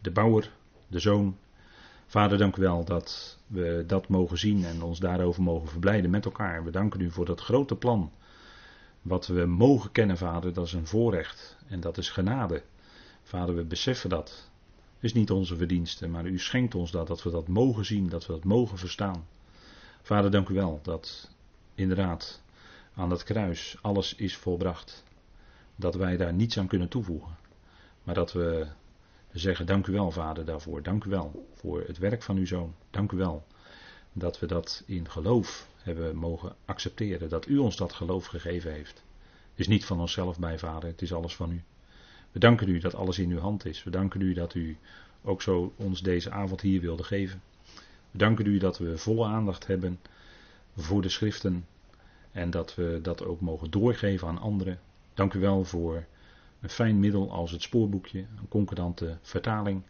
de 0.00 0.10
bouwer, 0.10 0.50
de 0.88 0.98
zoon. 0.98 1.36
Vader, 2.06 2.38
dank 2.38 2.56
u 2.56 2.60
wel 2.60 2.84
dat 2.84 3.38
we 3.46 3.84
dat 3.86 4.08
mogen 4.08 4.38
zien 4.38 4.64
en 4.64 4.82
ons 4.82 4.98
daarover 4.98 5.42
mogen 5.42 5.68
verblijden 5.68 6.10
met 6.10 6.24
elkaar. 6.24 6.64
We 6.64 6.70
danken 6.70 7.00
u 7.00 7.10
voor 7.10 7.24
dat 7.24 7.40
grote 7.40 7.76
plan. 7.76 8.12
Wat 9.02 9.26
we 9.26 9.46
mogen 9.46 9.92
kennen, 9.92 10.16
Vader, 10.16 10.52
dat 10.52 10.66
is 10.66 10.72
een 10.72 10.86
voorrecht 10.86 11.56
en 11.68 11.80
dat 11.80 11.98
is 11.98 12.10
genade. 12.10 12.62
Vader, 13.22 13.54
we 13.54 13.64
beseffen 13.64 14.10
dat. 14.10 14.50
Is 15.02 15.12
niet 15.12 15.30
onze 15.30 15.56
verdienste, 15.56 16.08
maar 16.08 16.26
u 16.26 16.38
schenkt 16.38 16.74
ons 16.74 16.90
dat, 16.90 17.06
dat 17.06 17.22
we 17.22 17.30
dat 17.30 17.48
mogen 17.48 17.84
zien, 17.84 18.08
dat 18.08 18.26
we 18.26 18.32
dat 18.32 18.44
mogen 18.44 18.78
verstaan. 18.78 19.26
Vader, 20.02 20.30
dank 20.30 20.48
u 20.48 20.54
wel 20.54 20.80
dat 20.82 21.30
inderdaad 21.74 22.42
aan 22.94 23.08
dat 23.08 23.22
kruis 23.22 23.76
alles 23.80 24.14
is 24.14 24.36
volbracht. 24.36 25.04
Dat 25.76 25.94
wij 25.94 26.16
daar 26.16 26.32
niets 26.32 26.58
aan 26.58 26.66
kunnen 26.66 26.88
toevoegen. 26.88 27.36
Maar 28.02 28.14
dat 28.14 28.32
we 28.32 28.66
zeggen, 29.32 29.66
dank 29.66 29.86
u 29.86 29.92
wel 29.92 30.10
vader 30.10 30.44
daarvoor. 30.44 30.82
Dank 30.82 31.04
u 31.04 31.10
wel 31.10 31.48
voor 31.54 31.82
het 31.86 31.98
werk 31.98 32.22
van 32.22 32.36
uw 32.36 32.46
zoon. 32.46 32.74
Dank 32.90 33.12
u 33.12 33.16
wel 33.16 33.44
dat 34.12 34.38
we 34.38 34.46
dat 34.46 34.82
in 34.86 35.10
geloof 35.10 35.68
hebben 35.76 36.16
mogen 36.16 36.54
accepteren. 36.64 37.28
Dat 37.28 37.46
u 37.46 37.58
ons 37.58 37.76
dat 37.76 37.92
geloof 37.92 38.26
gegeven 38.26 38.72
heeft. 38.72 39.02
Het 39.50 39.60
is 39.60 39.68
niet 39.68 39.84
van 39.84 40.00
onszelf 40.00 40.38
bij 40.38 40.58
vader, 40.58 40.88
het 40.88 41.02
is 41.02 41.12
alles 41.12 41.36
van 41.36 41.50
u. 41.50 41.62
We 42.32 42.38
danken 42.38 42.68
u 42.68 42.78
dat 42.78 42.94
alles 42.94 43.18
in 43.18 43.30
uw 43.30 43.38
hand 43.38 43.64
is. 43.64 43.84
We 43.84 43.90
danken 43.90 44.20
u 44.20 44.32
dat 44.32 44.54
u 44.54 44.76
ook 45.22 45.42
zo 45.42 45.72
ons 45.76 46.02
deze 46.02 46.30
avond 46.30 46.60
hier 46.60 46.80
wilde 46.80 47.04
geven. 47.04 47.42
We 48.10 48.18
danken 48.18 48.46
u 48.46 48.58
dat 48.58 48.78
we 48.78 48.98
volle 48.98 49.26
aandacht 49.26 49.66
hebben 49.66 50.00
voor 50.76 51.02
de 51.02 51.08
schriften 51.08 51.66
en 52.30 52.50
dat 52.50 52.74
we 52.74 52.98
dat 53.02 53.24
ook 53.24 53.40
mogen 53.40 53.70
doorgeven 53.70 54.28
aan 54.28 54.38
anderen. 54.38 54.80
Dank 55.14 55.34
u 55.34 55.40
wel 55.40 55.64
voor 55.64 56.04
een 56.60 56.68
fijn 56.68 57.00
middel 57.00 57.30
als 57.30 57.50
het 57.50 57.62
spoorboekje, 57.62 58.18
een 58.18 58.48
concordante 58.48 59.18
vertaling. 59.22 59.82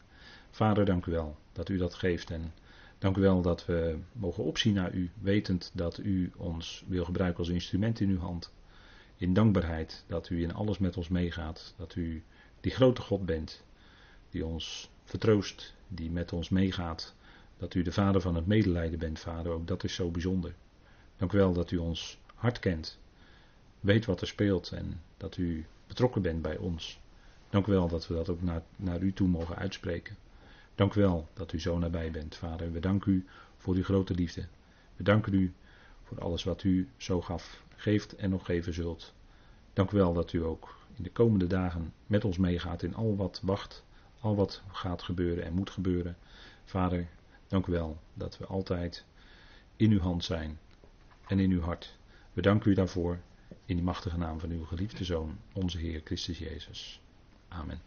Vader, 0.51 0.84
dank 0.84 1.07
u 1.07 1.11
wel 1.12 1.36
dat 1.53 1.68
u 1.68 1.76
dat 1.76 1.95
geeft 1.95 2.30
en 2.30 2.53
dank 2.99 3.16
u 3.16 3.20
wel 3.20 3.43
dat 3.43 3.66
we 3.66 3.99
mogen 4.12 4.45
opzien 4.45 4.74
naar 4.74 4.95
u, 4.95 5.11
wetend 5.20 5.70
dat 5.74 5.99
u 5.99 6.32
ons 6.36 6.84
wil 6.86 7.05
gebruiken 7.05 7.38
als 7.38 7.49
instrument 7.49 8.01
in 8.01 8.09
uw 8.09 8.18
hand. 8.18 8.53
In 9.16 9.34
dankbaarheid 9.34 10.05
dat 10.07 10.30
u 10.30 10.43
in 10.43 10.55
alles 10.55 10.78
met 10.78 10.97
ons 10.97 11.09
meegaat, 11.09 11.74
dat 11.76 11.95
u 11.95 12.22
die 12.62 12.72
grote 12.72 13.02
God 13.02 13.26
bent, 13.26 13.62
die 14.30 14.46
ons 14.46 14.90
vertroost, 15.04 15.74
die 15.88 16.10
met 16.10 16.32
ons 16.32 16.48
meegaat, 16.48 17.14
dat 17.56 17.74
u 17.74 17.82
de 17.82 17.92
vader 17.92 18.20
van 18.20 18.34
het 18.34 18.46
medelijden 18.46 18.98
bent, 18.98 19.18
vader, 19.18 19.52
ook 19.52 19.66
dat 19.66 19.84
is 19.84 19.94
zo 19.94 20.10
bijzonder. 20.10 20.54
Dank 21.16 21.32
u 21.32 21.38
wel 21.38 21.52
dat 21.52 21.70
u 21.70 21.76
ons 21.76 22.18
hart 22.34 22.58
kent, 22.58 22.98
weet 23.80 24.04
wat 24.04 24.20
er 24.20 24.26
speelt 24.26 24.72
en 24.72 25.00
dat 25.16 25.36
u 25.36 25.66
betrokken 25.86 26.22
bent 26.22 26.42
bij 26.42 26.56
ons. 26.56 27.00
Dank 27.50 27.66
u 27.66 27.72
wel 27.72 27.88
dat 27.88 28.06
we 28.06 28.14
dat 28.14 28.28
ook 28.28 28.42
naar, 28.42 28.62
naar 28.76 29.00
u 29.00 29.12
toe 29.12 29.28
mogen 29.28 29.56
uitspreken. 29.56 30.16
Dank 30.74 30.94
u 30.94 31.00
wel 31.00 31.28
dat 31.32 31.52
u 31.52 31.60
zo 31.60 31.78
nabij 31.78 32.10
bent, 32.10 32.36
Vader. 32.36 32.72
We 32.72 32.80
danken 32.80 33.12
u 33.12 33.26
voor 33.56 33.74
uw 33.74 33.84
grote 33.84 34.14
liefde. 34.14 34.46
We 34.96 35.02
danken 35.02 35.34
u 35.34 35.52
voor 36.02 36.20
alles 36.20 36.44
wat 36.44 36.62
u 36.62 36.88
zo 36.96 37.20
gaf, 37.20 37.62
geeft 37.76 38.16
en 38.16 38.30
nog 38.30 38.44
geven 38.44 38.74
zult. 38.74 39.12
Dank 39.72 39.90
u 39.90 39.96
wel 39.96 40.12
dat 40.12 40.32
u 40.32 40.44
ook 40.44 40.74
in 40.97 41.03
de 41.03 41.11
komende 41.11 41.47
dagen 41.47 41.93
met 42.07 42.24
ons 42.24 42.38
meegaat 42.38 42.82
in 42.82 42.95
al 42.95 43.16
wat 43.16 43.40
wacht, 43.43 43.84
al 44.20 44.36
wat 44.36 44.62
gaat 44.72 45.03
gebeuren 45.03 45.45
en 45.45 45.53
moet 45.53 45.70
gebeuren. 45.70 46.16
Vader, 46.64 47.09
dank 47.49 47.66
u 47.66 47.72
wel 47.72 47.99
dat 48.14 48.38
we 48.38 48.47
altijd 48.47 49.05
in 49.76 49.90
uw 49.90 50.01
hand 50.01 50.24
zijn 50.24 50.59
en 51.26 51.38
in 51.38 51.51
uw 51.51 51.61
hart. 51.61 51.99
We 52.32 52.43
danken 52.43 52.70
u 52.70 52.74
daarvoor 52.74 53.18
in 53.64 53.76
die 53.76 53.84
machtige 53.84 54.18
naam 54.18 54.40
van 54.40 54.51
uw 54.51 54.64
geliefde 54.64 55.05
Zoon, 55.05 55.38
onze 55.53 55.78
Heer 55.78 56.01
Christus 56.05 56.38
Jezus. 56.38 57.01
Amen. 57.49 57.80